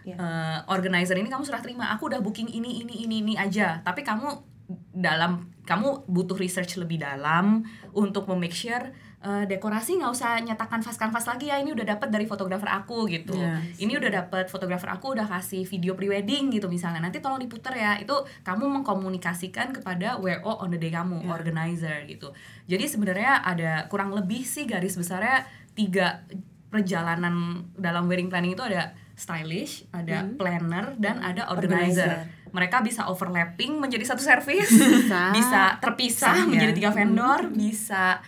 Iya. 0.02 0.18
Eh, 0.18 0.60
organizer 0.74 1.14
ini 1.14 1.30
kamu 1.30 1.46
sudah 1.46 1.62
terima, 1.62 1.94
aku 1.94 2.10
udah 2.10 2.20
booking 2.20 2.50
ini 2.50 2.82
ini 2.82 3.06
ini 3.06 3.16
ini 3.22 3.34
aja. 3.38 3.86
Tapi 3.86 4.02
kamu 4.02 4.50
dalam 4.98 5.52
kamu 5.68 6.10
butuh 6.10 6.40
research 6.40 6.80
lebih 6.82 7.04
dalam 7.04 7.62
untuk 7.94 8.26
memake 8.26 8.56
sure 8.56 8.90
eh, 9.22 9.46
dekorasi 9.46 10.02
nggak 10.02 10.12
usah 10.12 10.42
nyetakan 10.42 10.82
kanvas 10.82 10.98
kanvas 10.98 11.26
lagi 11.26 11.48
ya 11.48 11.62
ini 11.62 11.72
udah 11.72 11.86
dapat 11.94 12.10
dari 12.10 12.26
fotografer 12.26 12.66
aku 12.68 13.06
gitu 13.06 13.38
Yes. 13.38 13.78
ini 13.78 13.94
udah 13.94 14.10
dapat 14.10 14.50
fotografer 14.50 14.90
aku 14.90 15.14
udah 15.14 15.30
kasih 15.30 15.62
video 15.64 15.94
pre-wedding 15.94 16.50
gitu 16.50 16.66
misalnya 16.66 17.06
nanti 17.06 17.22
tolong 17.22 17.38
diputer 17.38 17.70
ya 17.72 18.02
itu 18.02 18.14
kamu 18.42 18.82
mengkomunikasikan 18.82 19.78
kepada 19.78 20.18
WO 20.18 20.58
on 20.60 20.74
the 20.74 20.82
day 20.82 20.90
kamu 20.90 21.22
organizer 21.30 22.02
gitu 22.10 22.34
jadi 22.66 22.90
sebenarnya 22.90 23.46
ada 23.46 23.72
kurang 23.88 24.10
lebih 24.12 24.42
sih 24.42 24.66
garis 24.66 24.98
besarnya 24.98 25.46
tiga 25.72 26.26
perjalanan 26.72 27.68
dalam 27.76 28.08
wedding 28.08 28.32
planning 28.32 28.56
itu 28.56 28.64
ada 28.64 28.96
stylish 29.14 29.86
ada 29.92 30.26
planner 30.34 30.96
dan 30.98 31.20
ada 31.20 31.52
organizer. 31.52 32.26
Organizer. 32.26 32.50
mereka 32.52 32.82
bisa 32.82 33.06
overlapping 33.08 33.78
menjadi 33.78 34.04
satu 34.08 34.24
service 34.24 34.72
Bisa. 34.72 35.30
bisa 35.32 35.62
terpisah 35.78 36.48
menjadi 36.48 36.72
ya. 36.74 36.78
tiga 36.80 36.92
vendor 36.92 37.40
bisa 37.52 38.20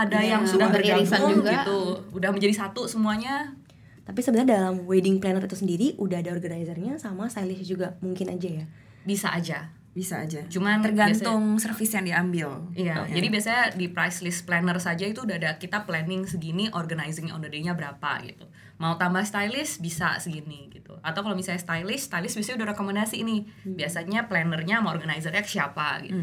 ada 0.00 0.18
Iya, 0.18 0.36
yang 0.36 0.42
sudah 0.44 0.68
beririsan 0.68 1.18
bergabung 1.18 1.34
juga. 1.36 1.52
gitu 1.58 1.78
udah 2.12 2.30
menjadi 2.30 2.54
satu 2.56 2.84
semuanya 2.84 3.54
Tapi 4.02 4.18
sebenarnya 4.18 4.50
dalam 4.54 4.74
wedding 4.84 5.18
planner 5.18 5.42
itu 5.42 5.54
sendiri 5.54 5.92
udah 5.96 6.18
ada 6.18 6.30
organizernya 6.30 6.96
sama 6.96 7.26
stylist 7.26 7.62
juga 7.62 7.98
mungkin 7.98 8.30
aja 8.30 8.48
ya. 8.54 8.64
bisa 9.02 9.28
aja 9.30 9.68
bisa 9.90 10.22
aja 10.22 10.46
Cuman 10.46 10.78
tergantung 10.78 11.58
service 11.58 11.90
yang 11.90 12.06
diambil 12.06 12.48
Iya, 12.72 13.02
jadi 13.04 13.26
biasanya 13.26 13.62
di 13.74 13.86
price 13.86 14.22
list 14.22 14.44
planner 14.44 14.78
saja 14.78 15.04
itu 15.04 15.20
udah 15.20 15.36
ada 15.36 15.50
kita 15.56 15.84
planning 15.84 16.22
segini, 16.22 16.70
organizing 16.70 17.28
on 17.28 17.40
the 17.40 17.50
day-nya 17.50 17.74
berapa 17.74 18.22
gitu. 18.22 18.46
Mau 18.78 18.94
tambah 18.94 19.20
stylist 19.22 19.82
bisa 19.82 20.14
segini 20.16 20.70
gitu. 20.70 20.94
Atau 21.02 21.20
kalau 21.20 21.34
misalnya 21.34 21.58
stylist, 21.58 22.08
stylist 22.08 22.32
biasanya 22.32 22.62
udah 22.62 22.68
rekomendasi 22.72 23.16
ini. 23.18 23.42
Biasanya 23.66 24.24
plannernya 24.24 24.78
sama 24.78 24.94
organizernya 24.94 25.42
ke 25.42 25.50
siapa 25.50 25.98
gitu. 26.00 26.22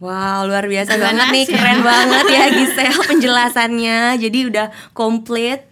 Wow, 0.00 0.48
luar 0.48 0.64
biasa 0.64 0.96
Gimana 0.96 1.06
banget 1.06 1.26
nih, 1.30 1.44
keren 1.46 1.80
banget 1.92 2.24
ya 2.26 2.44
Gisel 2.50 2.96
penjelasannya. 3.04 3.98
Jadi 4.16 4.38
udah 4.46 4.66
komplit. 4.90 5.68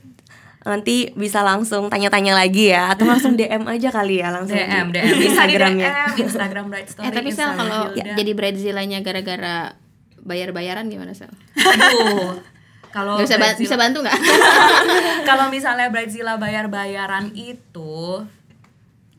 Nanti 0.61 1.09
bisa 1.17 1.41
langsung 1.41 1.89
tanya-tanya 1.89 2.37
lagi 2.37 2.69
ya 2.69 2.93
atau 2.93 3.09
langsung 3.09 3.33
DM 3.35 3.65
aja 3.65 3.89
kali 3.89 4.21
ya 4.21 4.29
langsung 4.29 4.53
DM, 4.53 4.87
di 4.87 5.01
DM, 5.01 5.07
bisa 5.09 5.17
di 5.17 5.25
Instagramnya. 5.27 5.89
DM, 5.89 6.13
Instagram 6.21 6.65
Bright 6.71 6.89
Story. 6.89 7.05
Eh 7.05 7.13
tapi 7.15 7.31
Sel 7.33 7.51
kalau 7.51 7.81
Hilda. 7.89 8.13
jadi 8.15 8.31
bridezilla-nya 8.31 8.99
gara-gara 9.01 9.73
bayar-bayaran 10.21 10.85
gimana 10.87 11.17
Sel? 11.17 11.33
Aduh, 11.57 12.37
kalau 12.95 13.17
bisa, 13.17 13.41
ba- 13.41 13.57
bisa 13.57 13.81
bantu 13.81 14.05
nggak? 14.05 14.19
kalau 15.25 15.49
misalnya 15.49 15.89
Bridezilla 15.89 16.37
bayar-bayaran 16.37 17.33
itu 17.33 18.29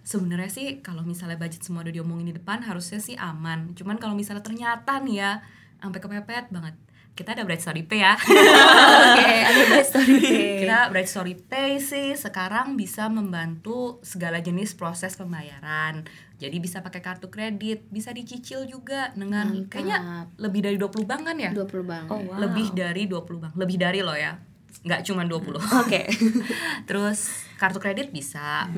sebenarnya 0.09 0.49
sih 0.49 0.67
kalau 0.81 1.05
misalnya 1.05 1.37
budget 1.37 1.61
semua 1.61 1.85
udah 1.85 1.93
diomongin 1.93 2.33
di 2.33 2.35
depan 2.41 2.65
harusnya 2.65 2.97
sih 2.97 3.13
aman. 3.13 3.77
Cuman 3.77 4.01
kalau 4.01 4.17
misalnya 4.17 4.41
ternyata 4.41 4.97
nih 5.05 5.21
ya 5.21 5.31
sampai 5.77 6.01
kepepet 6.01 6.49
banget. 6.49 6.73
Kita 7.13 7.35
ada 7.35 7.43
Bright 7.43 7.59
Story 7.61 7.83
Pay 7.83 7.99
ya. 7.99 8.15
Oke, 8.17 9.33
ada 9.43 9.61
Bright 9.69 9.87
Story 9.91 10.13
Pay. 10.23 10.65
Kita 10.65 10.77
Bright 10.89 11.09
Story 11.11 11.35
Pay 11.37 11.77
sih 11.77 12.17
sekarang 12.17 12.73
bisa 12.73 13.05
membantu 13.11 14.01
segala 14.01 14.41
jenis 14.41 14.73
proses 14.73 15.13
pembayaran. 15.13 16.07
Jadi 16.39 16.57
bisa 16.57 16.79
pakai 16.79 17.03
kartu 17.03 17.27
kredit, 17.27 17.85
bisa 17.91 18.15
dicicil 18.15 18.63
juga 18.65 19.11
dengan 19.13 19.51
Mantap. 19.51 19.67
kayaknya 19.67 19.97
lebih 20.39 20.63
dari 20.63 20.77
20 20.79 21.05
bank 21.05 21.21
kan 21.27 21.37
ya? 21.37 21.51
20 21.51 21.83
bang. 21.85 22.05
Oh, 22.07 22.23
wow. 22.23 22.39
Lebih 22.39 22.67
dari 22.71 23.03
20 23.05 23.43
bank. 23.43 23.53
Lebih 23.59 23.77
dari 23.77 23.99
loh 23.99 24.15
ya. 24.15 24.39
Nggak 24.87 25.03
cuma 25.03 25.27
20. 25.27 25.59
Oke. 25.83 26.07
Terus 26.87 27.19
kartu 27.59 27.83
kredit 27.83 28.15
bisa. 28.15 28.71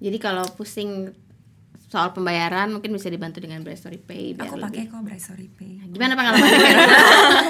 Jadi 0.00 0.16
kalau 0.16 0.44
pusing 0.50 1.12
soal 1.84 2.10
pembayaran 2.10 2.70
mungkin 2.70 2.90
bisa 2.90 3.06
dibantu 3.06 3.38
dengan 3.38 3.60
Bright 3.60 3.78
Story 3.78 3.98
Pay 3.98 4.32
biar 4.32 4.46
aku 4.46 4.56
pakai 4.60 4.86
kok 4.86 5.02
Bright 5.02 5.20
Story 5.20 5.50
Pay 5.50 5.90
Gimana 5.90 6.14
pengalamannya? 6.14 6.60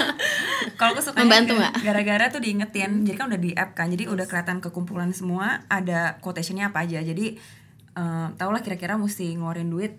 Kalau 0.77 0.91
aku 0.91 1.01
suka 1.03 1.17
Membantu 1.19 1.55
nggak? 1.55 1.73
Gara-gara 1.79 2.25
tuh 2.27 2.37
diingetin, 2.39 3.01
jadi 3.03 3.15
kan 3.15 3.25
udah 3.27 3.37
di 3.39 3.51
app 3.51 3.71
kan, 3.71 3.87
jadi 3.87 4.05
udah 4.07 4.25
kelihatan 4.25 4.57
kekumpulan 4.59 5.09
semua, 5.11 5.61
ada 5.67 6.17
quotationnya 6.19 6.69
apa 6.69 6.81
aja. 6.81 7.01
Jadi 7.01 7.37
eh 7.91 8.27
tau 8.35 8.49
lah 8.49 8.59
kira-kira 8.59 8.95
mesti 8.95 9.29
ngeluarin 9.31 9.67
duit 9.67 9.93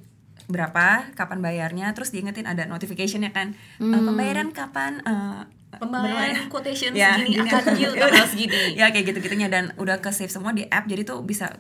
berapa, 0.44 1.14
kapan 1.14 1.38
bayarnya, 1.38 1.86
terus 1.92 2.10
diingetin 2.10 2.44
ada 2.44 2.64
notificationnya 2.64 3.30
kan, 3.30 3.54
Eh, 3.78 4.00
pembayaran 4.00 4.50
kapan? 4.50 4.98
eh, 5.00 5.42
Pembayaran 5.72 6.46
quotation 6.46 6.92
Ya, 6.92 7.16
segini 7.16 7.38
gini. 7.38 7.48
akan 7.48 7.72
yield 7.74 7.94
tanggal 7.96 8.26
segini. 8.32 8.60
ya 8.74 8.90
kayak 8.90 9.06
gitu-gitunya 9.08 9.48
dan 9.48 9.70
udah 9.76 9.98
ke 9.98 10.10
save 10.10 10.28
semua 10.28 10.50
di 10.50 10.62
app, 10.64 10.84
jadi 10.84 11.02
tuh 11.02 11.22
bisa 11.22 11.58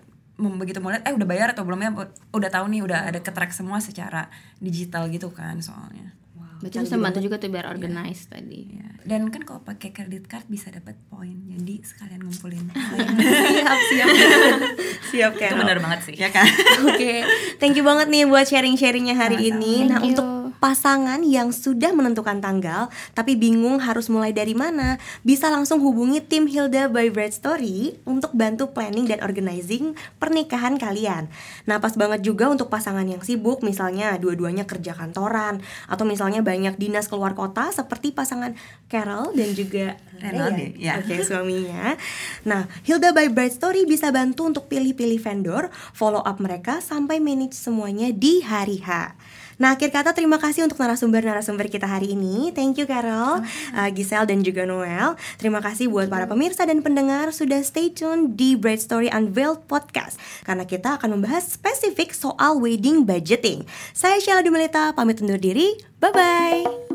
begitu 0.58 0.82
mulai 0.82 1.02
eh 1.06 1.14
udah 1.14 1.28
bayar 1.28 1.54
atau 1.54 1.62
belum 1.62 1.80
ya? 1.82 1.90
Udah 2.34 2.50
tahu 2.50 2.66
nih 2.72 2.82
udah 2.82 3.08
ada 3.10 3.18
ketrack 3.22 3.54
semua 3.54 3.78
secara 3.78 4.26
digital 4.58 5.06
gitu 5.10 5.30
kan 5.30 5.60
soalnya 5.62 6.21
Berarti 6.62 6.86
bisa 6.86 6.94
bantu 6.94 7.18
juga 7.18 7.42
tuh 7.42 7.50
biar 7.50 7.66
organize 7.66 8.30
tadi. 8.30 8.70
Ya. 8.70 8.86
Dan 9.02 9.34
kan 9.34 9.42
kalau 9.42 9.66
pakai 9.66 9.90
credit 9.90 10.30
card 10.30 10.46
bisa 10.46 10.70
dapat 10.70 10.94
poin. 11.10 11.34
Jadi 11.50 11.82
sekalian 11.82 12.22
ngumpulin. 12.22 12.70
siap 13.90 14.08
siap 14.08 14.08
siap 15.10 15.32
Itu 15.34 15.58
benar 15.58 15.82
banget 15.82 16.00
sih. 16.06 16.14
ya 16.14 16.30
kan? 16.30 16.46
Oke, 16.86 17.26
thank 17.58 17.74
you 17.74 17.82
banget 17.82 18.06
nih 18.06 18.30
buat 18.30 18.46
sharing-sharingnya 18.46 19.18
hari 19.18 19.42
Sama-sama. 19.42 19.58
ini. 19.58 19.74
Thank 19.82 19.90
nah, 19.90 19.98
you. 19.98 20.08
untuk 20.14 20.26
pasangan 20.62 21.18
yang 21.26 21.50
sudah 21.50 21.90
menentukan 21.90 22.38
tanggal 22.38 22.86
tapi 23.18 23.34
bingung 23.34 23.82
harus 23.82 24.06
mulai 24.06 24.30
dari 24.30 24.54
mana, 24.54 25.02
bisa 25.26 25.50
langsung 25.50 25.82
hubungi 25.82 26.22
tim 26.22 26.46
Hilda 26.46 26.86
by 26.86 27.10
Bright 27.10 27.34
Story 27.34 27.98
untuk 28.06 28.30
bantu 28.30 28.70
planning 28.70 29.10
dan 29.10 29.18
organizing 29.26 29.98
pernikahan 30.22 30.78
kalian. 30.78 31.26
Nah, 31.66 31.82
pas 31.82 31.98
banget 31.98 32.22
juga 32.22 32.46
untuk 32.46 32.70
pasangan 32.70 33.02
yang 33.02 33.18
sibuk, 33.26 33.66
misalnya 33.66 34.14
dua-duanya 34.22 34.62
kerja 34.62 34.94
kantoran 34.94 35.58
atau 35.90 36.06
misalnya 36.06 36.46
banyak 36.52 36.76
dinas 36.76 37.08
keluar 37.08 37.32
kota 37.32 37.72
seperti 37.72 38.12
pasangan 38.12 38.52
Carol 38.92 39.32
dan 39.32 39.56
juga 39.56 39.96
Renaldi, 40.20 40.76
ya. 40.76 41.00
Oke, 41.00 41.24
suaminya. 41.24 41.96
Nah, 42.44 42.68
Hilda 42.84 43.16
by 43.16 43.32
Bright 43.32 43.56
Story 43.56 43.88
bisa 43.88 44.12
bantu 44.12 44.44
untuk 44.44 44.68
pilih-pilih 44.68 45.16
vendor, 45.16 45.72
follow 45.96 46.20
up 46.20 46.36
mereka 46.44 46.84
sampai 46.84 47.24
manage 47.24 47.56
semuanya 47.56 48.12
di 48.12 48.44
hari 48.44 48.84
H. 48.84 49.16
Nah, 49.62 49.78
akhir 49.78 49.94
kata 49.94 50.10
terima 50.10 50.42
kasih 50.42 50.66
untuk 50.66 50.82
narasumber-narasumber 50.82 51.70
kita 51.70 51.86
hari 51.86 52.18
ini. 52.18 52.50
Thank 52.50 52.82
you 52.82 52.86
Carol, 52.90 53.46
uh, 53.78 53.90
Giselle 53.94 54.26
dan 54.26 54.42
juga 54.42 54.66
Noel. 54.66 55.14
Terima 55.38 55.62
kasih 55.62 55.86
buat 55.86 56.10
para 56.10 56.26
pemirsa 56.26 56.66
dan 56.66 56.82
pendengar 56.82 57.30
sudah 57.30 57.62
stay 57.62 57.94
tune 57.94 58.34
di 58.34 58.58
Bright 58.58 58.82
Story 58.82 59.06
Unveiled 59.14 59.62
Podcast 59.70 60.18
karena 60.42 60.66
kita 60.66 60.98
akan 60.98 61.14
membahas 61.14 61.54
spesifik 61.54 62.10
soal 62.10 62.58
wedding 62.58 63.06
budgeting. 63.06 63.62
Saya 63.94 64.18
Sheila 64.18 64.42
Dumelita, 64.42 64.90
pamit 64.98 65.22
undur 65.22 65.38
diri. 65.38 65.78
Bye 66.02 66.10
bye. 66.10 66.91